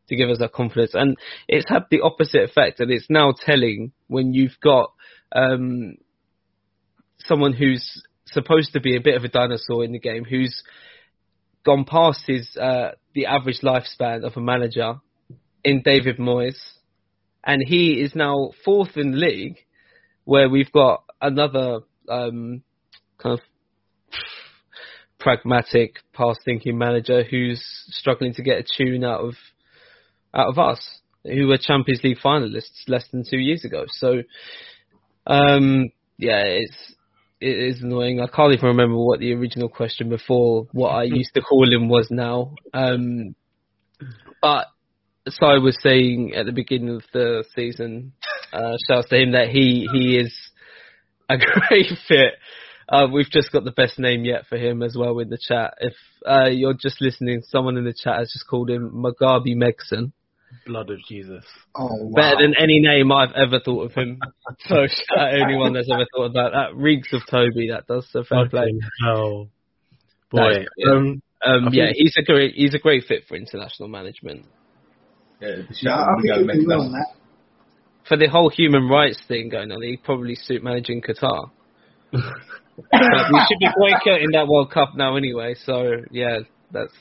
[0.09, 0.91] to give us that confidence.
[0.93, 1.17] And
[1.47, 4.91] it's had the opposite effect and it's now telling when you've got
[5.31, 5.95] um,
[7.19, 10.63] someone who's supposed to be a bit of a dinosaur in the game who's
[11.65, 14.95] gone past his uh, the average lifespan of a manager
[15.65, 16.57] in David Moyes
[17.43, 19.57] and he is now fourth in the league
[20.23, 22.63] where we've got another um,
[23.17, 23.39] kind of
[25.19, 29.33] pragmatic, past-thinking manager who's struggling to get a tune out of
[30.33, 33.85] out of us, who were Champions League finalists less than two years ago.
[33.87, 34.21] So,
[35.25, 36.93] um, yeah, it's
[37.39, 38.21] it is annoying.
[38.21, 41.89] I can't even remember what the original question before what I used to call him
[41.89, 42.53] was now.
[42.73, 43.35] Um,
[44.41, 44.67] but
[45.27, 48.13] so I was saying at the beginning of the season,
[48.53, 50.33] uh, shouts to him that he he is
[51.29, 51.37] a
[51.69, 52.33] great fit.
[52.87, 55.73] Uh, we've just got the best name yet for him as well in the chat.
[55.79, 55.93] If
[56.25, 60.11] uh, you're just listening, someone in the chat has just called him Mugabe Megson.
[60.67, 61.43] Blood of Jesus.
[61.73, 62.11] Oh wow.
[62.15, 64.19] Better than any name I've ever thought of him.
[64.67, 66.69] so shout out anyone that's ever thought about that.
[66.71, 67.69] That reeks of Toby.
[67.71, 68.07] That does.
[68.11, 68.61] So fair play.
[68.61, 69.49] Fucking hell.
[70.31, 70.65] Boy.
[70.87, 74.45] Um, Um, yeah, he's a great he's a great fit for international management.
[75.41, 77.07] Yeah, Yeah, I think he'll do well on that.
[78.07, 81.49] For the whole human rights thing going on, he'd probably suit managing Qatar.
[82.13, 85.55] We should be boycotting that World Cup now anyway.
[85.65, 86.39] So yeah,
[86.71, 86.93] that's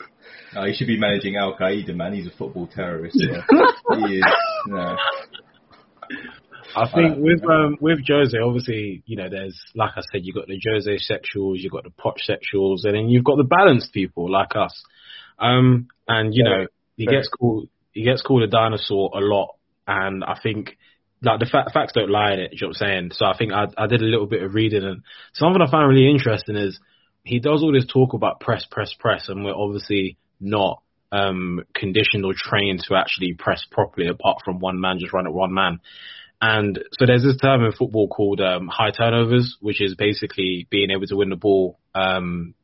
[0.54, 2.14] No, he should be managing Al Qaeda, man.
[2.14, 3.16] He's a football terrorist.
[3.18, 4.24] So he is.
[4.66, 4.96] No.
[6.76, 10.34] I think Uh, with um with Jose, obviously, you know, there's like I said, you've
[10.36, 13.92] got the Jose sexuals, you've got the poch sexuals, and then you've got the balanced
[13.92, 14.82] people like us.
[15.38, 16.66] Um, and you know,
[16.96, 17.18] he Very.
[17.18, 20.76] gets called he gets called a dinosaur a lot, and I think
[21.22, 22.52] like the fa- facts don't lie in it.
[22.52, 23.10] You know what I'm saying?
[23.14, 25.88] So I think I I did a little bit of reading, and something I found
[25.88, 26.78] really interesting is
[27.22, 30.82] he does all this talk about press, press, press, and we're obviously not
[31.12, 35.32] um conditioned or trained to actually press properly, apart from one man just run at
[35.32, 35.80] one man.
[36.40, 40.90] And so there's this term in football called um, high turnovers, which is basically being
[40.90, 42.54] able to win the ball um,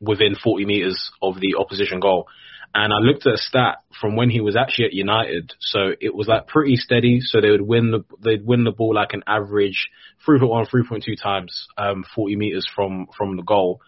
[0.00, 2.28] within 40 meters of the opposition goal.
[2.74, 6.14] And I looked at a stat from when he was actually at United, so it
[6.14, 7.20] was like pretty steady.
[7.20, 9.88] So they would win the they'd win the ball like an average
[10.26, 13.80] 3.1, 3.2 times um, 40 meters from from the goal.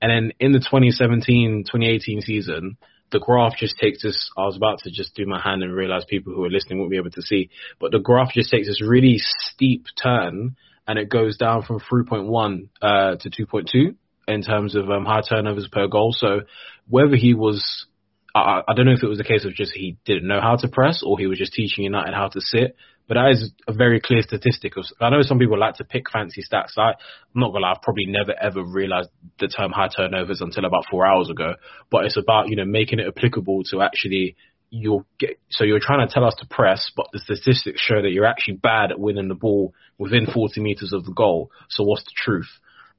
[0.00, 2.76] And then in the 2017-2018 season,
[3.12, 4.30] the graph just takes us.
[4.36, 6.90] I was about to just do my hand and realize people who are listening won't
[6.90, 10.56] be able to see, but the graph just takes this really steep turn
[10.86, 13.94] and it goes down from 3.1 uh, to 2.2
[14.28, 16.12] in terms of um, high turnovers per goal.
[16.12, 16.40] So
[16.88, 17.86] whether he was,
[18.34, 20.56] I, I don't know if it was a case of just he didn't know how
[20.56, 22.76] to press or he was just teaching United how to sit.
[23.08, 24.74] But that is a very clear statistic.
[25.00, 26.78] I know some people like to pick fancy stats.
[26.78, 26.94] I, I'm
[27.34, 31.06] not gonna lie, I've probably never ever realized the term high turnovers until about four
[31.06, 31.56] hours ago.
[31.90, 34.36] But it's about you know making it applicable to actually
[34.70, 35.38] you'll get.
[35.50, 38.54] So you're trying to tell us to press, but the statistics show that you're actually
[38.54, 41.50] bad at winning the ball within 40 meters of the goal.
[41.68, 42.48] So what's the truth?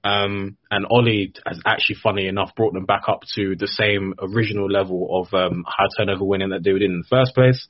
[0.03, 4.69] Um, and Ole has actually, funny enough, brought them back up to the same original
[4.69, 7.67] level of um, high turnover winning that they were in the first place.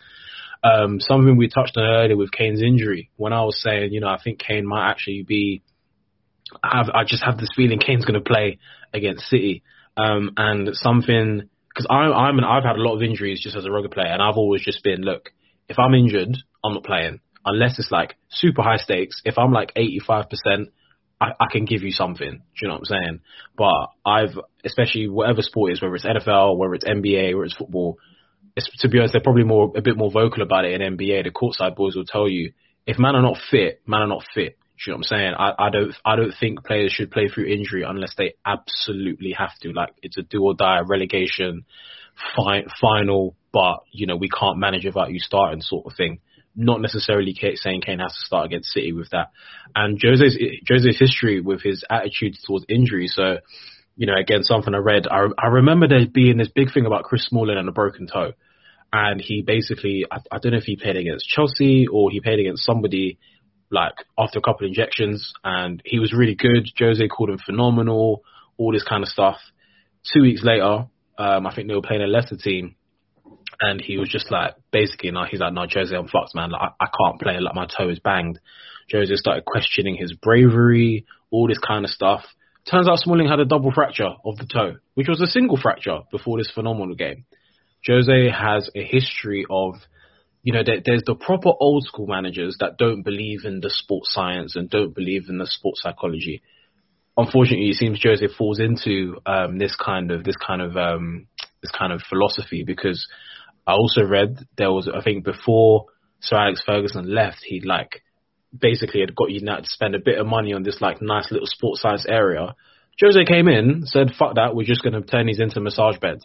[0.64, 4.08] Um, something we touched on earlier with Kane's injury, when I was saying, you know,
[4.08, 5.62] I think Kane might actually be,
[6.64, 8.60] I, have, I just have this feeling Kane's going to play
[8.94, 9.64] against City.
[9.96, 13.72] Um, and something, because I'm an, I've had a lot of injuries just as a
[13.72, 15.30] rugby player, and I've always just been, look,
[15.70, 19.22] if I'm injured, I'm not playing unless it's like super high stakes.
[19.26, 20.28] If I'm like 85%,
[21.24, 22.32] I, I can give you something.
[22.32, 23.20] Do you know what I'm saying?
[23.58, 27.98] But I've, especially whatever sport is, whether it's NFL, whether it's NBA, whether it's football,
[28.56, 31.24] it's, to be honest, they're probably more a bit more vocal about it in NBA.
[31.24, 32.52] The courtside boys will tell you
[32.86, 34.58] if man are not fit, man are not fit.
[34.78, 35.34] Do you know what I'm saying?
[35.38, 39.52] I, I don't I don't think players should play through injury unless they absolutely have
[39.62, 39.72] to.
[39.72, 41.66] Like it's a do or die relegation,
[42.36, 46.20] fi- final, but you know we can't manage without you starting sort of thing.
[46.56, 49.32] Not necessarily saying Kane has to start against City with that.
[49.76, 50.38] And Jose's
[50.70, 53.08] Jose's history with his attitude towards injury.
[53.08, 53.38] So
[53.96, 55.08] you know, again, something I read.
[55.08, 58.34] I, I remember there being this big thing about Chris Smalling and a broken toe.
[58.92, 62.40] And he basically, I, I don't know if he played against Chelsea or he played
[62.40, 63.18] against somebody
[63.72, 66.70] like after a couple of injections and he was really good.
[66.78, 68.24] Jose called him phenomenal,
[68.58, 69.38] all this kind of stuff.
[70.14, 70.86] Two weeks later,
[71.18, 72.76] um, I think they were playing a Leicester team
[73.60, 76.52] and he was just like, basically, no, he's like, no, Jose, I'm fucked, man.
[76.52, 77.40] Like, I, I can't play.
[77.40, 78.40] Like, my toe is banged.
[78.92, 82.24] Jose started questioning his bravery, all this kind of stuff.
[82.70, 86.00] Turns out Smalling had a double fracture of the toe, which was a single fracture
[86.12, 87.26] before this phenomenal game.
[87.86, 89.76] Jose has a history of,
[90.44, 94.14] you know, there, there's the proper old school managers that don't believe in the sports
[94.14, 96.42] science and don't believe in the sports psychology.
[97.18, 101.28] Unfortunately, it seems Jose falls into um, this kind of this kind of um,
[101.62, 103.08] this kind of philosophy because
[103.66, 105.86] I also read there was I think before
[106.20, 108.02] Sir Alex Ferguson left, he like
[108.58, 111.48] basically had got United to spend a bit of money on this like nice little
[111.48, 112.56] sports science area.
[113.02, 116.24] Jose came in, said, fuck that, we're just going to turn these into massage beds.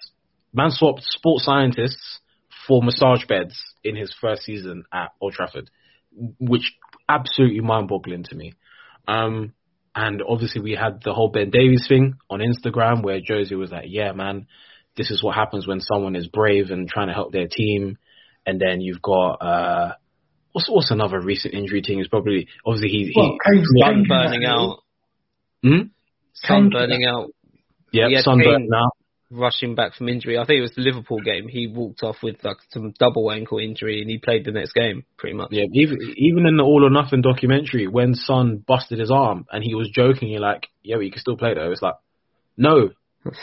[0.53, 2.20] Man swapped sports scientists
[2.66, 5.70] for massage beds in his first season at Old Trafford,
[6.39, 6.76] which
[7.09, 8.53] absolutely mind boggling to me.
[9.07, 9.55] Um,
[9.95, 13.86] and obviously we had the whole Ben Davies thing on Instagram where Jose was like,
[13.89, 14.47] yeah, man,
[14.99, 17.97] this is what happens when someone is brave and trying to help their team.
[18.45, 19.93] And then you've got, uh,
[20.53, 22.01] what's what's another recent injury thing?
[22.01, 24.79] Is probably obviously he, Well, he Sun burning out.
[25.63, 25.81] hmm?
[26.35, 27.31] Sun burning out.
[27.93, 28.91] yeah, Yeah, sunburn Kane- now.
[29.31, 30.39] Rushing back from injury.
[30.39, 31.49] I think it was the Liverpool game.
[31.49, 35.05] He walked off with like some double ankle injury and he played the next game
[35.19, 35.49] pretty much.
[35.51, 39.63] Yeah, even even in the All or Nothing documentary, when Son busted his arm and
[39.63, 41.71] he was joking, you're like, yeah, but you can still play though.
[41.71, 41.97] It's like,
[42.57, 42.89] no,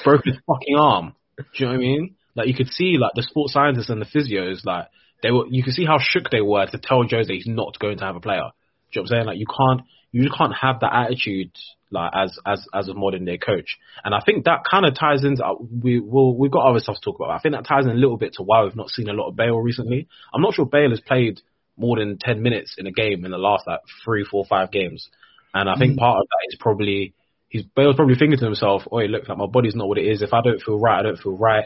[0.04, 1.14] broke his fucking arm.
[1.38, 2.16] Do you know what I mean?
[2.36, 4.88] Like you could see like the sports scientists and the physios, like
[5.24, 7.98] they were, you could see how shook they were to tell Jose he's not going
[8.00, 8.52] to have a player.
[8.92, 9.26] Do you know what I'm saying?
[9.26, 9.82] Like you can't,
[10.12, 11.52] you can't have that attitude
[11.92, 13.78] like as as as a modern day coach.
[14.04, 16.96] And I think that kind of ties into uh, we will we've got other stuff
[16.96, 17.32] to talk about.
[17.32, 19.30] I think that ties in a little bit to why we've not seen a lot
[19.30, 20.08] of Bale recently.
[20.34, 21.42] I'm not sure Bale has played
[21.78, 25.10] more than ten minutes in a game in the last like three, four, five games.
[25.54, 27.14] And I think part of that is probably
[27.56, 30.06] he's Bale's probably thinking to himself, "Oh, it looks like my body's not what it
[30.06, 30.22] is.
[30.22, 31.66] If I don't feel right, I don't feel right."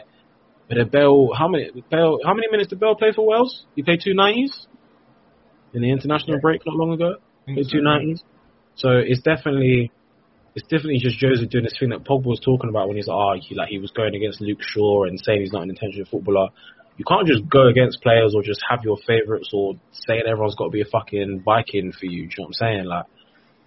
[0.68, 3.66] But then Bale, how many Bale, how many minutes did Bale play for Wales?
[3.74, 4.66] He played two nineties
[5.74, 7.16] in the international break not long ago.
[7.46, 8.22] Played two nineties.
[8.76, 9.90] So it's definitely
[10.54, 13.16] it's definitely just Jose doing this thing that Pogba was talking about when he's like,
[13.16, 16.06] oh, he, like he was going against Luke Shaw and saying he's not an intentional
[16.06, 16.48] footballer.
[16.96, 19.74] You can't just go against players or just have your favourites or
[20.06, 22.26] saying everyone's got to be a fucking Viking for you.
[22.26, 22.84] Do you know what I'm saying?
[22.84, 23.06] Like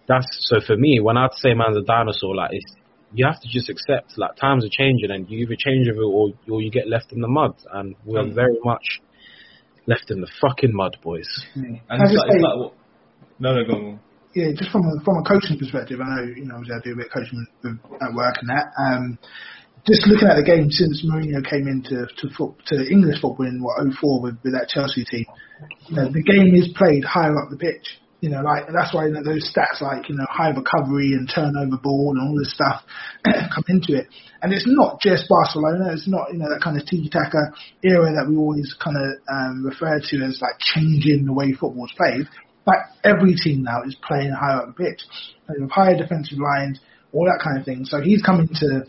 [0.08, 2.74] that's so for me when I say man's a dinosaur, like it's
[3.14, 6.02] you have to just accept like times are changing and you either change with it
[6.02, 8.34] or or you get left in the mud and we're Mm.
[8.34, 9.02] very much
[9.86, 11.28] left in the fucking mud, boys.
[11.56, 12.74] And it's just like, it's like what?
[13.40, 14.00] No, no, go on.
[14.34, 16.96] yeah, just from a, from a coaching perspective, I know, you know, I do a
[16.96, 18.72] bit of coaching at work and that.
[18.80, 19.18] Um,
[19.86, 23.62] just looking at the game since Mourinho came into to, foot, to English football in
[23.62, 25.26] what 04 with, with that Chelsea team,
[25.90, 28.00] you know, the game is played higher up the pitch.
[28.24, 31.28] You know, like that's why you know, those stats like you know high recovery and
[31.28, 32.80] turnover ball and all this stuff
[33.28, 34.08] come into it.
[34.42, 35.92] And it's not just Barcelona.
[35.92, 37.52] It's not you know that kind of tiki taka
[37.84, 41.92] era that we always kind of um, refer to as like changing the way football's
[42.00, 42.24] played.
[42.66, 45.04] Like every team now is playing higher up the pitch,
[45.60, 46.80] with higher defensive lines,
[47.12, 47.84] all that kind of thing.
[47.84, 48.88] So he's coming to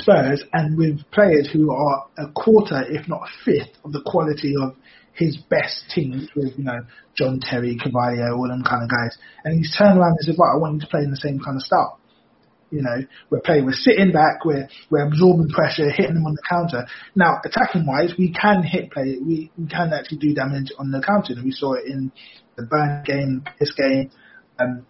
[0.00, 4.54] Spurs and with players who are a quarter, if not a fifth, of the quality
[4.56, 4.76] of
[5.20, 6.80] his best teams with, you know,
[7.14, 9.16] John Terry, Carvalho, all them kind of guys.
[9.44, 11.38] And he's turned around and said, right, I want you to play in the same
[11.38, 12.00] kind of style.
[12.70, 16.42] You know, we're playing, we're sitting back, we're, we're absorbing pressure, hitting them on the
[16.48, 16.86] counter.
[17.14, 21.02] Now, attacking wise, we can hit play, we, we can actually do damage on the
[21.02, 21.34] counter.
[21.34, 22.10] And we saw it in
[22.56, 24.10] the Burn game, this game.
[24.58, 24.86] Um,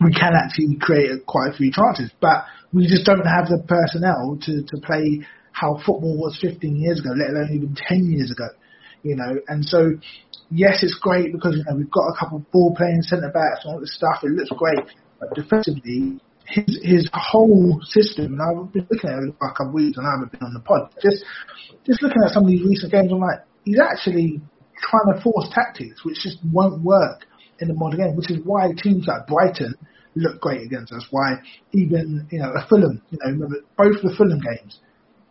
[0.00, 2.10] we can actually create quite a few chances.
[2.20, 7.00] But we just don't have the personnel to, to play how football was 15 years
[7.00, 8.48] ago, let alone even 10 years ago.
[9.02, 9.92] You know, and so
[10.50, 13.64] yes, it's great because you know we've got a couple of ball playing centre backs
[13.64, 14.22] and all this stuff.
[14.22, 14.84] It looks great,
[15.18, 18.38] but defensively, his his whole system.
[18.38, 20.42] And I've been looking at it for a couple of weeks, and I haven't been
[20.42, 20.94] on the pod.
[21.02, 21.24] Just
[21.84, 24.40] just looking at some of these recent games, I'm like, he's actually
[24.78, 27.26] trying to force tactics, which just won't work
[27.60, 28.16] in the modern game.
[28.16, 29.74] Which is why teams like Brighton
[30.14, 31.06] look great against us.
[31.10, 31.40] Why
[31.72, 34.78] even you know a Fulham, you know, remember both the Fulham games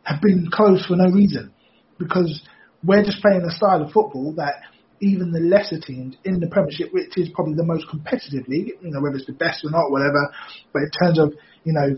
[0.04, 1.54] have been closed for no reason
[2.00, 2.42] because
[2.84, 4.62] we're just playing a style of football that
[5.02, 8.92] even the lesser teams in the Premiership, which is probably the most competitive league, you
[8.92, 10.32] know, whether it's the best or not, whatever,
[10.74, 11.98] but in terms of, you know,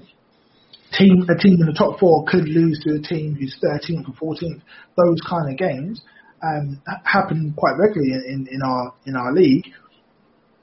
[0.98, 4.36] team a team in the top four could lose to a team who's 13th or
[4.36, 4.62] 14th,
[4.96, 6.02] those kind of games
[6.44, 9.68] um, happen quite regularly in, in our in our league.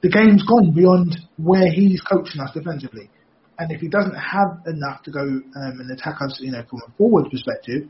[0.01, 3.09] The game's gone beyond where he's coaching us defensively.
[3.59, 6.79] And if he doesn't have enough to go um, and attack us, you know, from
[6.87, 7.89] a forward perspective,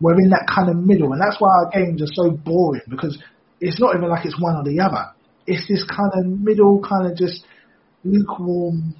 [0.00, 3.18] we're in that kind of middle, and that's why our games are so boring because
[3.60, 5.12] it's not even like it's one or the other.
[5.46, 7.44] It's this kind of middle, kind of just
[8.04, 8.94] lukewarm,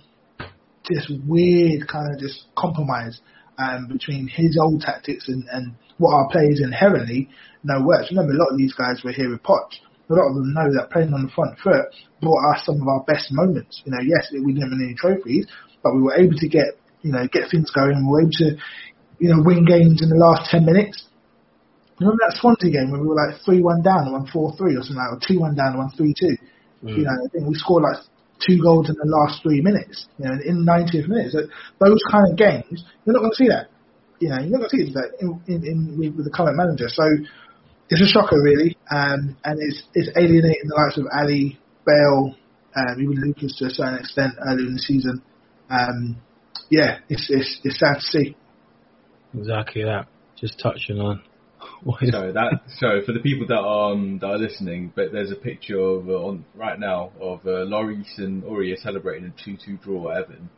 [0.91, 3.21] just weird kind of just compromise
[3.59, 7.29] um, between his old tactics and, and what our players inherently
[7.65, 8.09] know works.
[8.11, 9.75] Remember, a lot of these guys were here with Poch.
[10.11, 11.93] A lot of them know that playing on the front foot
[12.23, 13.83] brought us some of our best moments.
[13.85, 15.47] You know, yes, we didn't win any trophies,
[15.83, 18.07] but we were able to get, you know, get things going.
[18.07, 18.57] We were able to,
[19.19, 21.07] you know, win games in the last 10 minutes.
[21.99, 24.95] Remember that Swansea game when we were like 3-1 down and won 4-3 or something
[24.95, 26.39] like or 2-1 down and won 3-2?
[26.85, 26.97] Mm.
[26.97, 27.99] You know, I think we scored like
[28.39, 31.33] two goals in the last three minutes, you know, in the 90th minute.
[31.33, 31.43] So
[31.83, 33.67] those kind of games, you're not going to see that.
[34.21, 36.57] You know, you're not going to see that in, in, in, with, with the current
[36.57, 36.87] manager.
[36.87, 37.03] So
[37.91, 38.79] it's a shocker, really.
[38.91, 42.35] Um, and it's, it's alienating the likes of Alli, Bale,
[42.77, 45.23] um, even Lucas to a certain extent earlier in the season.
[45.71, 46.17] Um,
[46.71, 48.37] yeah, it's, it's, it's sad to see.
[49.35, 50.07] Exactly that.
[50.37, 51.23] Just touching on.
[52.11, 55.37] so that so for the people that are um, that are listening, but there's a
[55.37, 60.11] picture of uh, on right now of uh, Lloris and Aurier celebrating a two-two draw
[60.13, 60.51] at Everton.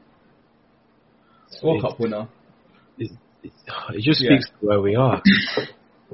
[1.63, 2.29] World Cup winner.
[2.99, 3.13] It,
[3.43, 3.53] it,
[3.91, 4.61] it just speaks yeah.
[4.61, 5.23] to where we are.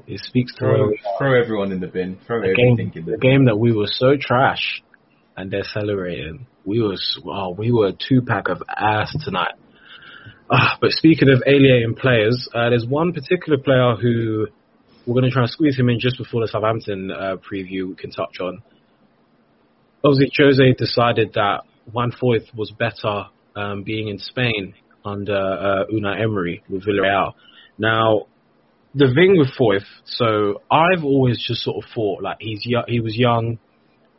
[0.06, 1.18] It speaks to throw, where we are.
[1.18, 2.18] Throw everyone in the bin.
[2.26, 4.82] Throw the everything game, in the, the game that we were so trash,
[5.38, 6.46] and they're celebrating.
[6.66, 9.54] We was oh, we were a two pack of ass tonight.
[10.48, 14.46] Uh, but speaking of alienating players, uh, there's one particular player who
[15.06, 17.94] we're going to try and squeeze him in just before the Southampton uh, preview we
[17.96, 18.62] can touch on.
[20.04, 23.26] Obviously, Jose decided that Juan Foyth was better
[23.56, 24.74] um, being in Spain
[25.04, 27.32] under uh, Unai Emery with Villarreal.
[27.78, 28.26] Now,
[28.94, 33.16] the thing with Foyth, so I've always just sort of thought like he's he was
[33.16, 33.58] young,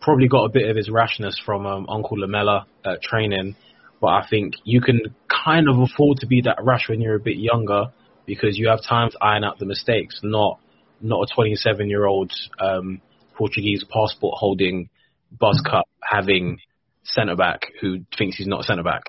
[0.01, 3.55] probably got a bit of his rashness from um, Uncle Lamela uh, training,
[4.00, 5.02] but I think you can
[5.45, 7.86] kind of afford to be that rash when you're a bit younger
[8.26, 10.60] because you have time to iron out the mistakes, not
[11.00, 13.02] not a 27 year old um,
[13.36, 14.89] Portuguese passport holding
[15.32, 16.60] buzz cut having
[17.04, 19.04] centre back who thinks he's not centre back.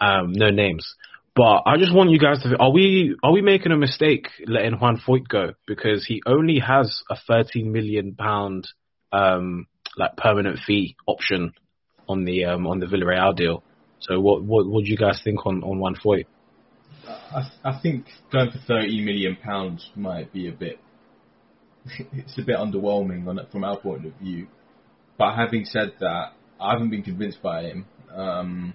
[0.00, 0.94] Um, no names.
[1.36, 4.78] But I just want you guys to are we are we making a mistake letting
[4.78, 8.68] Juan Foyth go because he only has a 13 million pound
[9.12, 9.66] um,
[9.96, 11.52] like permanent fee option
[12.08, 13.64] on the um, on the Villarreal deal.
[14.08, 16.26] So what what what do you guys think on on Juan Foyth?
[17.06, 20.78] I, I think going for 30 million pounds might be a bit
[22.12, 24.46] it's a bit underwhelming on from our point of view.
[25.18, 27.86] But having said that, I haven't been convinced by him.
[28.14, 28.74] Um,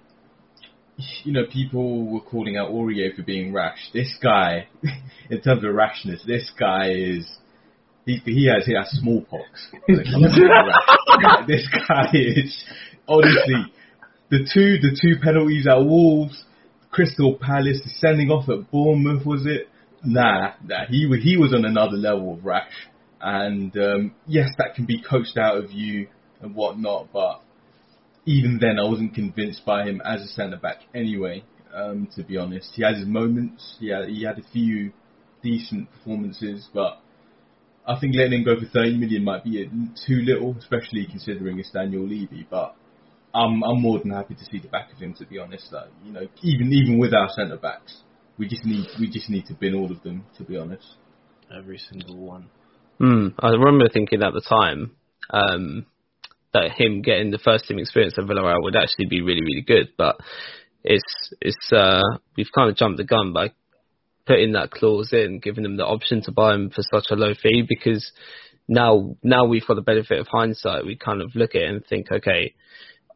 [1.24, 3.90] you know, people were calling out Aurier for being rash.
[3.92, 4.68] This guy,
[5.30, 7.26] in terms of rashness, this guy is
[8.06, 9.44] he he has he has smallpox.
[11.46, 12.64] this guy is
[13.08, 13.72] honestly
[14.30, 16.44] the two the two penalties at Wolves,
[16.90, 19.68] Crystal Palace, sending off at Bournemouth was it?
[20.04, 20.86] Nah, nah.
[20.88, 22.72] He he was on another level of rash.
[23.20, 26.08] And um, yes, that can be coached out of you
[26.40, 27.42] and whatnot, but
[28.26, 31.42] even then, I wasn't convinced by him as a centre back anyway.
[31.74, 33.76] Um, to be honest, he had his moments.
[33.78, 34.92] He he had a few
[35.42, 37.00] decent performances, but
[37.86, 39.68] I think letting him go for 30 million might be
[40.06, 42.46] too little, especially considering it's Daniel Levy.
[42.48, 42.76] But
[43.34, 45.14] I'm I'm more than happy to see the back of him.
[45.14, 47.98] To be honest, like, you know, even even with our centre backs,
[48.38, 50.24] we just need we just need to bin all of them.
[50.38, 50.86] To be honest,
[51.56, 52.48] every single one.
[53.00, 54.96] Mm, I remember thinking at the time
[55.30, 55.86] um,
[56.52, 59.92] that him getting the first team experience at Villarreal would actually be really, really good.
[59.96, 60.16] But
[60.82, 62.02] it's it's uh,
[62.36, 63.52] we've kind of jumped the gun by
[64.26, 67.34] putting that clause in, giving them the option to buy him for such a low
[67.34, 68.12] fee because
[68.68, 70.86] now now we've got the benefit of hindsight.
[70.86, 72.54] We kind of look at it and think, okay,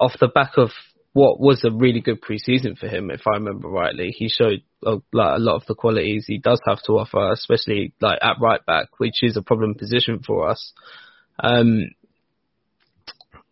[0.00, 0.70] off the back of
[1.14, 4.10] what was a really good preseason for him, if I remember rightly.
[4.10, 7.94] He showed a, like, a lot of the qualities he does have to offer, especially
[8.00, 10.72] like at right back, which is a problem position for us.
[11.38, 11.90] Um,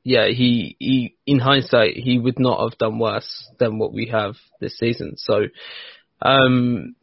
[0.03, 4.35] yeah, he, he, in hindsight, he would not have done worse than what we have
[4.61, 5.15] this season.
[5.17, 5.45] So,
[6.21, 6.97] um,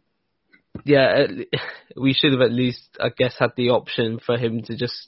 [0.83, 1.27] yeah,
[1.95, 5.07] we should have at least, I guess, had the option for him to just,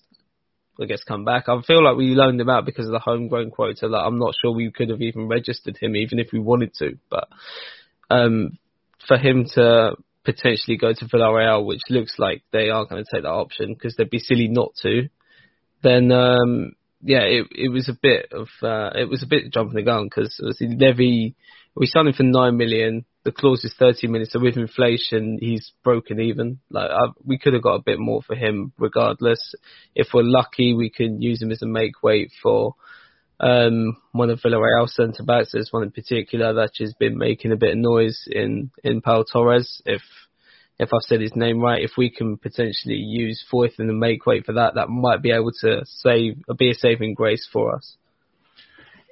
[0.82, 1.48] I guess, come back.
[1.48, 3.88] I feel like we loaned him out because of the homegrown quota.
[3.88, 6.98] Like, I'm not sure we could have even registered him, even if we wanted to.
[7.10, 7.28] But
[8.10, 8.58] um,
[9.08, 13.24] for him to potentially go to Villarreal, which looks like they are going to take
[13.24, 15.10] that option because they'd be silly not to,
[15.84, 19.76] then um, yeah, it it was a bit of uh, it was a bit jumping
[19.76, 21.36] the gun because obviously Levy
[21.76, 23.06] we signed him for nine million.
[23.24, 24.34] The clause is 30 minutes.
[24.34, 26.60] so with inflation, he's broken even.
[26.70, 29.54] Like I, we could have got a bit more for him, regardless.
[29.94, 32.76] If we're lucky, we can use him as a make weight for
[33.40, 35.52] um, one of Villarreal centre backs.
[35.52, 39.24] There's one in particular that has been making a bit of noise in in Pau
[39.24, 39.82] Torres.
[39.86, 40.02] If
[40.80, 44.26] if I've said his name right, if we can potentially use Foyth in the make
[44.26, 47.98] weight for that, that might be able to save be a saving grace for us.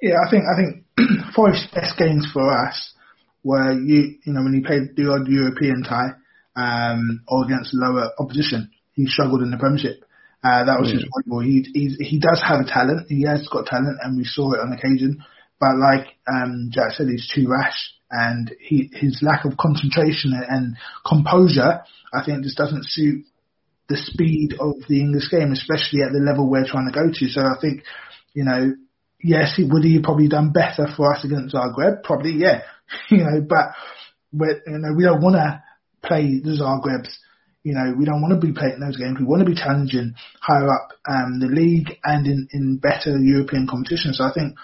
[0.02, 0.84] Yeah, I think I think
[1.36, 2.92] Foyth's best games for us
[3.42, 6.12] were you you know when he played the odd European tie
[6.56, 8.70] um, or against lower opposition.
[8.92, 10.04] He struggled in the Premiership.
[10.42, 10.94] Uh, that was mm.
[10.94, 11.40] his football.
[11.40, 13.08] He he's, he does have a talent.
[13.08, 15.22] He has got talent, and we saw it on occasion.
[15.60, 17.76] But like um, Jack said, he's too rash,
[18.10, 20.76] and he his lack of concentration and
[21.06, 23.24] composure, I think, just doesn't suit
[23.88, 27.28] the speed of the English game, especially at the level we're trying to go to.
[27.28, 27.82] So I think,
[28.32, 28.72] you know,
[29.22, 32.02] yes, he would he probably done better for us against Zagreb?
[32.02, 32.62] Probably, yeah.
[33.10, 33.74] you know, but
[34.32, 35.62] we you know we don't want to
[36.06, 37.12] play the Zagrebs.
[37.62, 39.18] You know, we don't want to be playing those games.
[39.18, 43.66] We want to be challenging higher up um, the league and in, in better European
[43.68, 44.14] competition.
[44.14, 44.56] So I think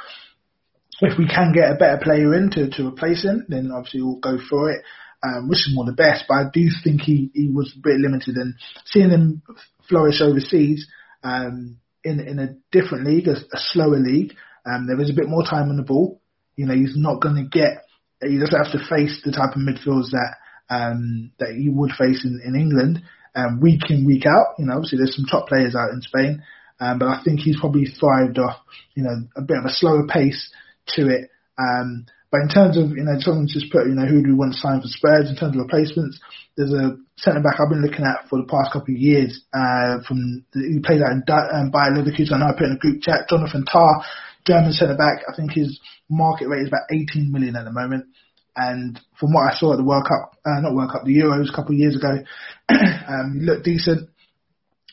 [1.02, 4.16] if we can get a better player in to, to replace him, then obviously we'll
[4.16, 4.82] go for it.
[5.22, 8.00] Um, wish him all the best, but I do think he, he was a bit
[8.00, 8.54] limited and
[8.86, 9.42] seeing him
[9.88, 10.86] flourish overseas,
[11.22, 14.34] um, in, in a different league, a, a slower league,
[14.64, 16.20] um, there is a bit more time on the ball.
[16.54, 17.84] You know, he's not going to get,
[18.22, 20.36] he doesn't have to face the type of midfields that,
[20.70, 23.02] um, that he would face in, in England,
[23.34, 24.56] um, week in, week out.
[24.58, 26.42] You know, obviously there's some top players out in Spain,
[26.80, 28.56] um, but I think he's probably thrived off,
[28.94, 30.50] you know, a bit of a slower pace
[30.96, 31.30] to it.
[31.58, 34.36] Um, but in terms of, you know, someone just put, you know, who do we
[34.36, 36.18] want to sign for Spurs in terms of replacements?
[36.56, 40.02] There's a centre back I've been looking at for the past couple of years, uh,
[40.08, 42.34] from, he played out in um, Bayer Leverkusen.
[42.34, 44.02] I know I put in a group chat, Jonathan Tah,
[44.44, 45.22] German centre back.
[45.28, 48.06] I think his market rate is about 18 million at the moment.
[48.54, 51.52] And from what I saw at the World Cup, uh, not World Cup, the Euros
[51.52, 52.24] a couple of years ago,
[52.70, 54.08] um, he looked decent.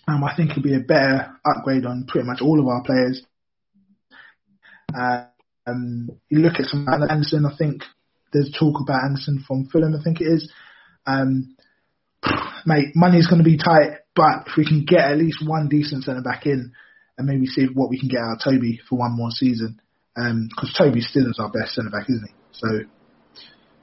[0.06, 3.24] Um, I think he'll be a better upgrade on pretty much all of our players.
[4.94, 5.26] Uh,
[5.66, 7.84] um, you look at some Andersen, I think
[8.34, 10.52] there's talk about Andersen from Fulham, I think it is.
[11.06, 11.56] Um,
[12.66, 16.04] mate, money's going to be tight, but if we can get at least one decent
[16.04, 16.74] centre back in
[17.18, 19.80] and maybe see what we can get out of Toby for one more season,
[20.16, 22.34] because um, Toby still is our best centre back, isn't he?
[22.52, 22.68] So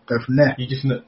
[0.06, 0.54] go from there.
[0.58, 1.02] You just know,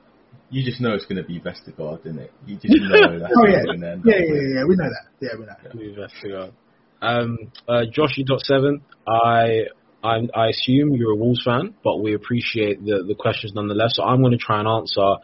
[0.50, 2.32] you just know it's going to be Vestergaard, isn't it?
[2.46, 3.62] You just know that's oh, yeah.
[3.66, 5.06] yeah, yeah, yeah, yeah, we know that.
[5.20, 5.54] Yeah, we know.
[5.74, 6.06] Yeah.
[6.06, 6.52] Vestergaard.
[7.00, 7.38] Um,
[7.68, 9.66] uh, Joshy.7, I
[10.04, 13.92] I, I assume you're a Wolves fan, but we appreciate the, the questions nonetheless.
[13.94, 15.14] So I'm going to try and answer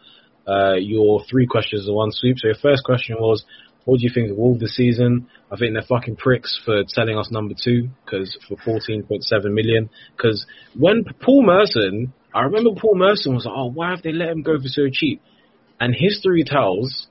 [0.47, 2.37] uh, your three questions in one sweep.
[2.39, 3.45] So your first question was,
[3.89, 5.29] what do you think of Wolves this season?
[5.51, 9.89] I think they're fucking pricks for selling us number two because for 14.7 million.
[10.15, 10.45] Because
[10.77, 14.43] when Paul Merson, I remember Paul Merson was like, oh, why have they let him
[14.43, 15.23] go for so cheap?
[15.81, 17.07] And history tells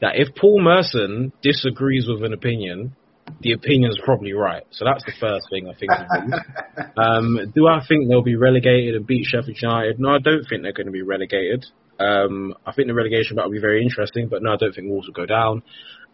[0.00, 2.96] that if Paul Merson disagrees with an opinion,
[3.40, 4.62] the opinion's probably right.
[4.70, 5.92] So that's the first thing I think.
[6.96, 10.00] um, do I think they'll be relegated and beat Sheffield United?
[10.00, 11.66] No, I don't think they're going to be relegated.
[11.98, 14.88] Um, I think the relegation battle will be very interesting, but no, I don't think
[14.88, 15.62] Wolves will go down.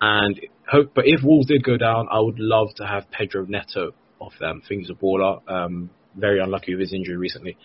[0.01, 3.93] And hope, but if Wolves did go down, I would love to have Pedro Neto
[4.19, 4.63] off them.
[4.65, 5.41] I think he's a baller.
[5.51, 7.57] Um, very unlucky with his injury recently.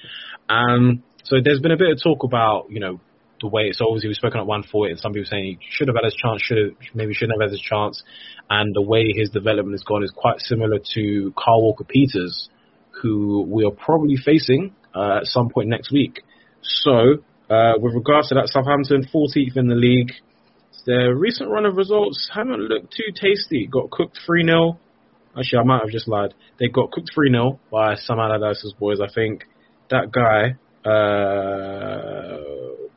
[0.50, 3.00] Um, so there's been a bit of talk about, you know,
[3.42, 5.88] the way it's obviously we've spoken at Juan Foyth, and some people saying he should
[5.88, 8.02] have had his chance, should have maybe shouldn't have had his chance,
[8.50, 12.50] and the way his development has gone is quite similar to Carl Walker Peters,
[13.02, 16.24] who we are probably facing uh, at some point next week.
[16.64, 17.18] So,
[17.50, 20.12] uh, with regards to that, Southampton 14th in the league.
[20.86, 23.68] Their recent run of results haven't looked too tasty.
[23.68, 24.80] Got cooked 3 0.
[25.38, 26.34] Actually, I might have just lied.
[26.60, 29.44] They got cooked 3 0 by Sam Allardyce's boys, I think.
[29.90, 30.56] That guy,
[30.90, 32.38] uh,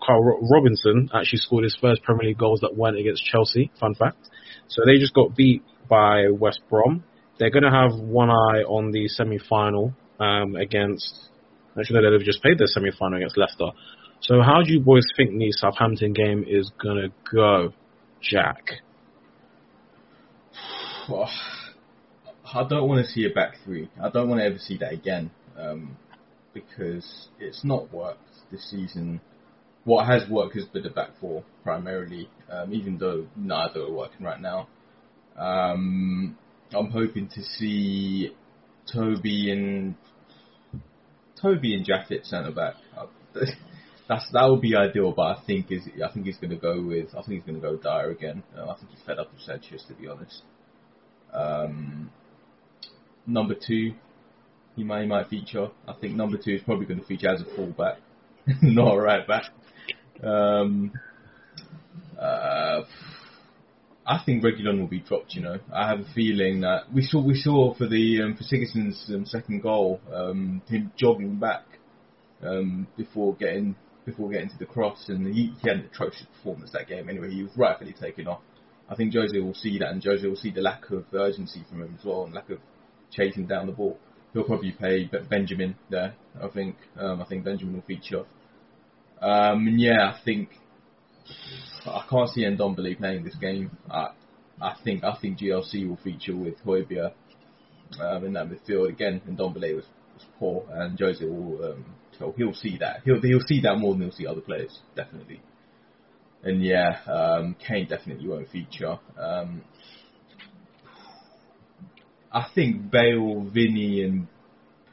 [0.03, 3.71] Carl Robinson actually scored his first Premier League goals that weren't against Chelsea.
[3.81, 4.29] Fun fact.
[4.69, 7.03] So they just got beat by West Brom.
[7.39, 11.31] They're going to have one eye on the semi-final um, against
[11.79, 13.71] Actually, they've just played their semi-final against Leicester.
[14.23, 17.73] So how do you boys think the Southampton game is gonna go,
[18.21, 18.63] Jack?
[22.53, 23.89] I don't want to see a back three.
[24.01, 25.97] I don't want to ever see that again um,
[26.53, 28.21] because it's not worked
[28.51, 29.21] this season.
[29.85, 34.27] What has worked has been the back four primarily, um, even though neither are working
[34.27, 34.69] right now.
[35.37, 36.37] Um,
[36.73, 38.35] I'm hoping to see
[38.93, 39.95] Toby and
[41.41, 42.75] Toby and Japhet centre back.
[44.11, 46.83] That's that would be ideal, but I think is I think he's going to go
[46.83, 48.43] with I think he's going to go Dier again.
[48.59, 50.43] Uh, I think he's fed up with Sanchez to be honest.
[51.33, 52.11] Um,
[53.25, 53.93] number two,
[54.75, 55.69] he might he might feature.
[55.87, 57.99] I think number two is probably going to feature as a fullback,
[58.63, 59.45] not a right back.
[60.25, 60.91] Um,
[62.21, 62.83] uh,
[64.05, 65.35] I think Reguilon will be dropped.
[65.35, 68.43] You know, I have a feeling that we saw we saw for the um, for
[68.43, 71.63] Sigurdsson's um, second goal, um, him jogging back
[72.43, 76.71] um, before getting before getting to the cross, and he, he had an atrocious performance
[76.73, 77.09] that game.
[77.09, 78.41] Anyway, he was rightfully taken off.
[78.89, 81.83] I think Jose will see that, and Jose will see the lack of urgency from
[81.83, 82.59] him as well, and lack of
[83.13, 83.99] chasing down the ball.
[84.33, 86.15] He'll probably play Benjamin there.
[86.41, 86.77] I think.
[86.99, 88.25] Um, I think Benjamin will feature.
[89.21, 90.51] Um, and yeah, I think
[91.87, 93.77] I can't see Ndombele playing this game.
[93.91, 94.11] I,
[94.61, 97.13] I think I think GLC will feature with Højbjerg
[98.01, 99.21] um, in that midfield again.
[99.29, 101.85] Ndombele was, was poor, and Jose will um,
[102.21, 103.01] so he'll see that.
[103.05, 105.41] He'll he'll see that more than he'll see other players, definitely.
[106.45, 108.99] And yeah, um, Kane definitely won't feature.
[109.19, 109.63] Um,
[112.33, 114.29] I think Bale, Vinny, and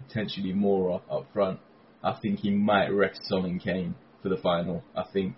[0.08, 1.60] potentially Moura up front.
[2.04, 4.84] I think he might rest Son Kane for the final.
[4.96, 5.36] I think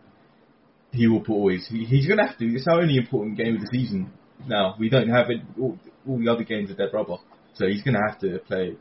[0.91, 1.67] he will put always.
[1.67, 2.45] He, he's going to have to.
[2.45, 4.11] It's our only important game of the season.
[4.47, 5.41] Now we don't have it.
[5.59, 7.17] All, all the other games are dead rubber,
[7.55, 8.77] so he's going to have to play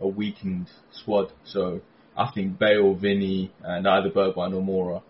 [0.00, 1.32] a weakened squad.
[1.44, 1.80] So
[2.16, 5.02] I think Bale, Vinny, and either Bergwijn or Moura,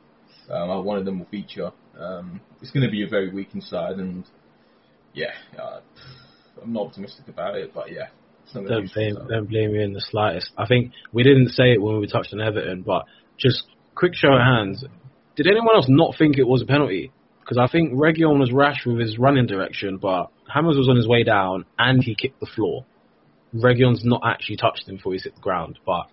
[0.50, 1.70] um, one of them will feature.
[1.98, 4.24] Um, it's going to be a very weakened side, and
[5.14, 5.80] yeah, uh,
[6.62, 8.08] I'm not optimistic about it, but yeah.
[8.52, 10.50] Don't blame, don't blame me in the slightest.
[10.56, 13.04] I think we didn't say it when we touched on Everton, but
[13.38, 13.64] just
[13.96, 14.84] quick show of hands.
[15.34, 17.12] Did anyone else not think it was a penalty?
[17.40, 21.08] Because I think Reguilon was rash with his running direction, but Hammers was on his
[21.08, 22.84] way down and he kicked the floor.
[23.54, 26.06] Reguilon's not actually touched him before he hit the ground, but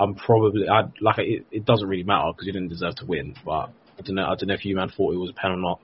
[0.00, 1.46] I'm probably I like it.
[1.52, 3.36] It doesn't really matter because you didn't deserve to win.
[3.44, 4.24] But I don't know.
[4.24, 5.80] I don't know if you man thought it was a pen or not.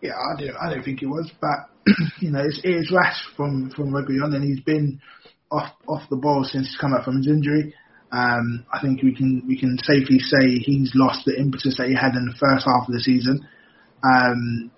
[0.00, 0.56] Yeah, I don't.
[0.56, 1.30] I don't think it was.
[1.40, 1.68] But
[2.20, 5.00] you know, it's, it is rash from from Reguilon, and he's been
[5.52, 7.74] off off the ball since he's come out from his injury.
[8.10, 11.94] Um, I think we can we can safely say he's lost the impetus that he
[11.94, 13.46] had in the first half of the season,
[14.02, 14.70] um,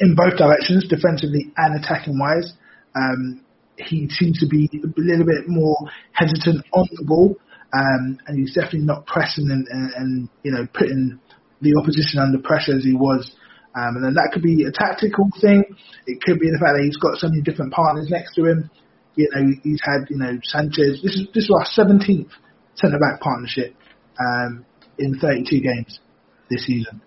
[0.00, 2.52] in both directions, defensively and attacking wise.
[2.96, 3.44] Um,
[3.78, 5.76] he seems to be a little bit more
[6.12, 7.36] hesitant on the ball,
[7.72, 11.18] um, and he's definitely not pressing and, and, and, you know putting
[11.60, 13.30] the opposition under pressure as he was.
[13.74, 15.64] Um, and then that could be a tactical thing.
[16.06, 18.68] It could be the fact that he's got so many different partners next to him.
[19.14, 21.00] You know, he's had you know Sanchez.
[21.02, 22.28] This is this is our 17th
[22.74, 23.74] centre back partnership
[24.20, 24.64] um,
[24.98, 26.00] in 32 games
[26.50, 27.00] this season.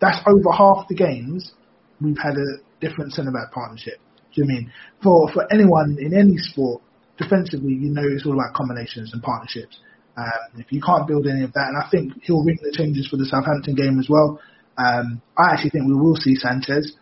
[0.00, 1.52] That's over half the games
[2.00, 3.98] we've had a different centre back partnership.
[4.34, 4.72] Do you mean
[5.02, 6.82] for for anyone in any sport?
[7.18, 9.78] Defensively, you know it's all about combinations and partnerships.
[10.16, 13.08] Um, if you can't build any of that, and I think he'll ring the changes
[13.08, 14.40] for the Southampton game as well.
[14.78, 16.92] Um, I actually think we will see Sanchez.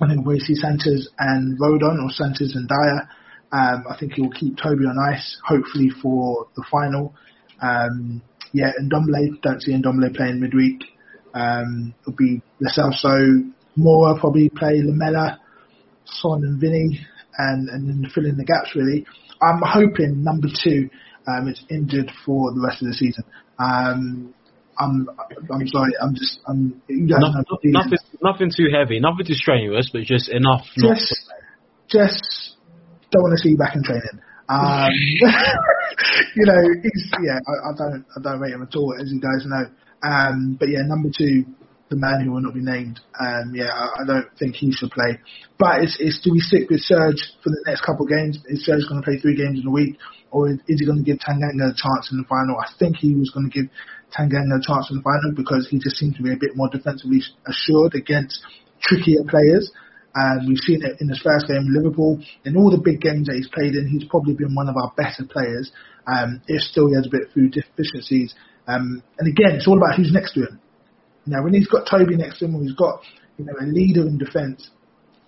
[0.00, 3.08] I think we'll see Sanchez and Rodon or Sanchez and Dier.
[3.52, 7.14] Um, I think he'll keep Toby on ice, hopefully for the final.
[7.62, 8.22] Um,
[8.52, 10.82] yeah, and Ndombele, don't see Ndombele playing midweek.
[11.32, 15.38] Um, it'll be Lo Celso, Moura probably play Lamela,
[16.04, 17.06] Son and Vinny
[17.38, 19.06] and, and then fill in the gaps really.
[19.42, 20.88] I'm hoping number two
[21.26, 23.24] um, is injured for the rest of the season.
[23.58, 24.34] Um,
[24.78, 25.08] I'm
[25.50, 25.92] I'm sorry.
[26.00, 30.66] I'm just I'm nothing, nothing, nothing too heavy, nothing too strenuous, but just enough.
[30.76, 31.14] Just
[31.88, 32.56] just
[33.10, 34.20] don't want to see you back in training.
[34.48, 34.90] Um,
[36.36, 37.40] you know, he's yeah.
[37.40, 39.64] I, I, don't I don't rate him at all, as you guys know.
[40.06, 41.44] Um, but yeah, number two
[41.88, 42.98] the man who will not be named.
[43.18, 45.18] Um, yeah, I, I, don't think he should play.
[45.58, 48.38] But it's, it's do we stick with Serge for the next couple of games?
[48.46, 49.96] Is Serge going to play three games in a week,
[50.30, 52.58] or is, is he going to give Tanganga a chance in the final?
[52.58, 53.70] I think he was going to give
[54.10, 56.68] Tanganga a chance in the final because he just seemed to be a bit more
[56.68, 58.42] defensively assured against
[58.82, 59.70] trickier players.
[60.16, 62.18] And we've seen it in his first game in Liverpool.
[62.44, 64.90] In all the big games that he's played in, he's probably been one of our
[64.96, 65.70] better players.
[66.08, 68.34] Um, if still he has a bit of food deficiencies.
[68.66, 70.60] Um, and again, it's all about who's next to him.
[71.26, 73.00] Now, when he's got Toby next to him, he's got
[73.36, 74.70] you know a leader in defence,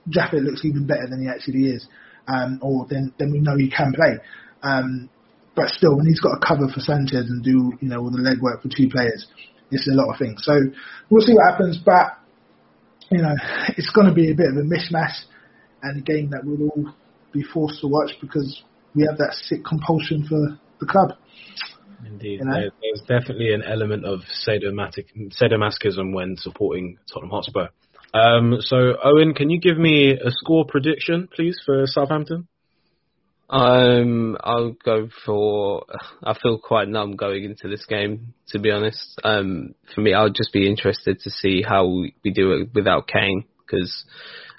[0.08, 1.86] Japhet looks even better than he actually is,
[2.26, 4.18] um, or then then we know he can play.
[4.62, 5.10] Um,
[5.54, 8.18] but still, when he's got to cover for Sanchez and do you know all the
[8.18, 9.26] legwork for two players,
[9.70, 10.44] it's a lot of things.
[10.44, 10.54] So
[11.10, 12.18] we'll see what happens, but
[13.10, 13.34] you know
[13.76, 15.26] it's going to be a bit of a mishmash
[15.82, 16.94] and a game that we'll all
[17.32, 18.62] be forced to watch because
[18.94, 21.18] we have that sick compulsion for the club.
[22.04, 22.52] Indeed, you know?
[22.54, 27.68] there, there's definitely an element of sadomasochism when supporting Tottenham Hotspur.
[28.14, 32.48] Um, so, Owen, can you give me a score prediction, please, for Southampton?
[33.50, 35.84] Um, I'll go for.
[36.22, 39.18] I feel quite numb going into this game, to be honest.
[39.24, 43.44] Um, for me, I'll just be interested to see how we do it without Kane
[43.60, 44.04] because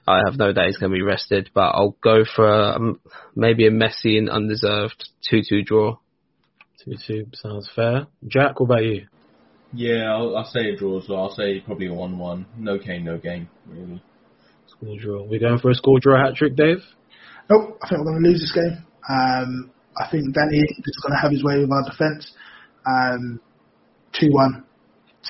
[0.07, 1.51] I have no doubt he's going to be rested.
[1.53, 2.99] But I'll go for a, um,
[3.35, 5.97] maybe a messy and undeserved two-two draw.
[6.83, 8.07] Two-two sounds fair.
[8.27, 9.07] Jack, what about you?
[9.73, 11.23] Yeah, I'll, I'll say a draw as well.
[11.23, 12.45] I'll say probably a one-one.
[12.57, 14.01] No Kane, no game, really.
[14.67, 15.23] Score draw.
[15.23, 16.81] We're going for a score draw hat trick, Dave.
[17.49, 18.85] Nope, I think we're going to lose this game.
[19.09, 22.31] Um, I think Danny is going to have his way with our defence.
[22.87, 23.39] Um,
[24.13, 24.63] 2-1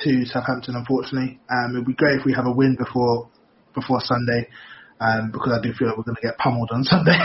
[0.03, 1.39] to Southampton, unfortunately.
[1.49, 3.30] Um, it would be great if we have a win before
[3.76, 4.49] before Sunday,
[4.99, 7.17] um, because I do feel like we're going to get pummeled on Sunday.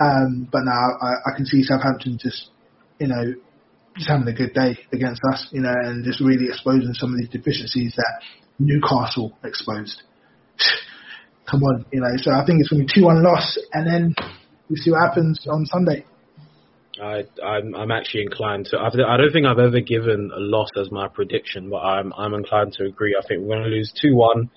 [0.00, 2.50] um, but now I, I can see Southampton just,
[2.98, 3.34] you know,
[3.96, 7.18] just having a good day against us, you know, and just really exposing some of
[7.18, 8.22] these deficiencies that
[8.58, 10.02] Newcastle exposed.
[11.50, 12.12] Come on, you know.
[12.16, 14.14] So I think it's going to be two one loss, and then
[14.68, 16.04] we see what happens on Sunday.
[17.02, 18.78] I, I'm, I'm actually inclined to.
[18.78, 22.34] I've, I don't think I've ever given a loss as my prediction, but I'm, I'm
[22.34, 23.16] inclined to agree.
[23.18, 24.50] I think we're going to lose two one.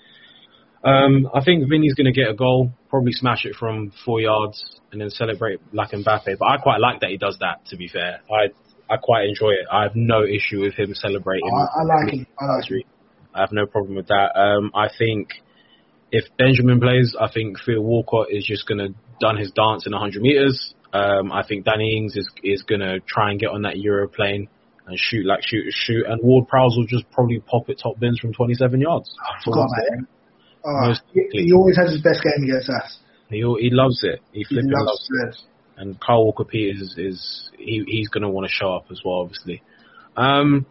[0.84, 4.62] Um, I think Vinny's going to get a goal, probably smash it from four yards,
[4.92, 6.38] and then celebrate like Mbappe.
[6.38, 7.64] But I quite like that he does that.
[7.68, 8.48] To be fair, I
[8.90, 9.66] I quite enjoy it.
[9.70, 11.50] I have no issue with him celebrating.
[11.50, 12.26] I, I like him.
[12.38, 12.82] I like him.
[13.34, 14.38] I have no problem with that.
[14.38, 15.30] Um, I think
[16.12, 19.92] if Benjamin plays, I think Theo Walcott is just going to done his dance in
[19.92, 20.74] 100 meters.
[20.92, 24.48] Um, I think Danny Ings is is going to try and get on that Europlane
[24.86, 28.20] and shoot like shoot shoot, and Ward Prowse will just probably pop it top bins
[28.20, 29.14] from 27 yards.
[29.18, 30.08] I forgot about him.
[30.66, 32.98] Oh, he, he, always has his best game against us.
[33.28, 34.20] He he loves it.
[34.32, 35.53] He he loves, loves it.
[35.76, 39.00] And Kyle Walker Peters is, is he he's going to want to show up as
[39.04, 39.62] well, obviously.
[40.16, 40.66] Um,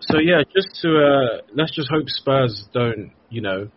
[0.00, 3.68] so yeah, just to uh, let's just hope Spurs don't, you know,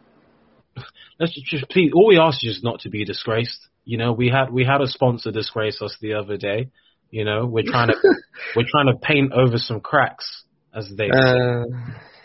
[1.19, 1.91] let's just, just please.
[1.95, 3.67] All we ask is just not to be disgraced.
[3.85, 6.69] You know, we had we had a sponsor disgrace us the other day.
[7.09, 7.95] You know, we're trying to
[8.55, 10.43] we're trying to paint over some cracks,
[10.75, 11.09] as they.
[11.09, 11.65] Uh,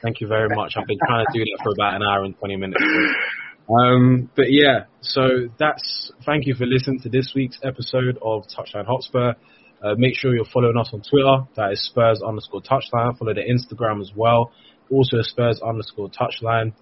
[0.02, 0.74] Thank you very much.
[0.76, 2.82] I've been trying to do that for about an hour and twenty minutes.
[3.68, 8.86] Um, but yeah, so that's thank you for listening to this week's episode of Touchline
[8.86, 9.34] Hotspur.
[9.82, 11.46] Uh, make sure you're following us on Twitter.
[11.56, 13.18] That is Spurs underscore Touchline.
[13.18, 14.52] Follow the Instagram as well.
[14.90, 16.72] Also Spurs underscore Touchline.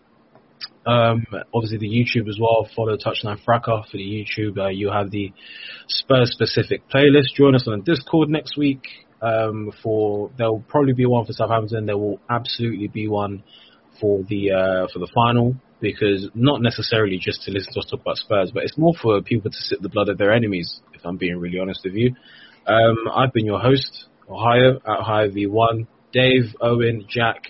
[0.86, 1.24] Um,
[1.54, 2.68] obviously the YouTube as well.
[2.76, 4.58] Follow Touchline Fracas for the YouTube.
[4.58, 5.32] Uh, you have the
[5.88, 7.34] Spurs specific playlist.
[7.34, 8.86] Join us on Discord next week.
[9.22, 11.86] Um, for there'll probably be one for Southampton.
[11.86, 13.42] There will absolutely be one
[13.98, 18.00] for the uh, for the final because not necessarily just to listen to us talk
[18.00, 20.80] about Spurs, but it's more for people to sip the blood of their enemies.
[20.94, 22.14] If I'm being really honest with you,
[22.66, 27.42] um, I've been your host, Ohio at Ohio V1, Dave, Owen, Jack.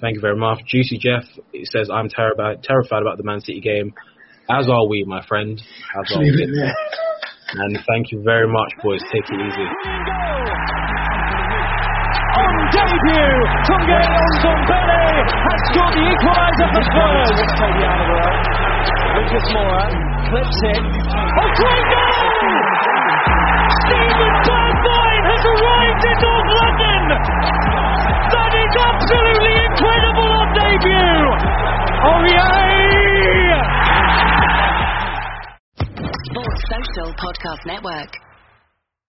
[0.00, 0.60] Thank you very much.
[0.66, 3.94] Juicy Jeff it says I'm terrified terrified about the Man City game.
[4.48, 5.60] As are we, my friend.
[5.98, 6.72] As are we.
[7.56, 9.00] And thank you very much, boys.
[9.12, 10.93] Take it easy.
[12.34, 13.36] On debut,
[13.66, 14.02] Tanguy
[14.42, 17.38] Ndombele has scored the equaliser for Spurs.
[19.14, 19.86] Lucas Moura
[20.28, 20.82] clips it.
[20.82, 22.26] Oh, great goal!
[23.86, 27.02] Steven Bergwijn has arrived in North London.
[28.34, 31.22] That is absolutely incredible on debut.
[32.02, 33.54] Oh yay!
[36.26, 38.23] Sports Social Podcast Network.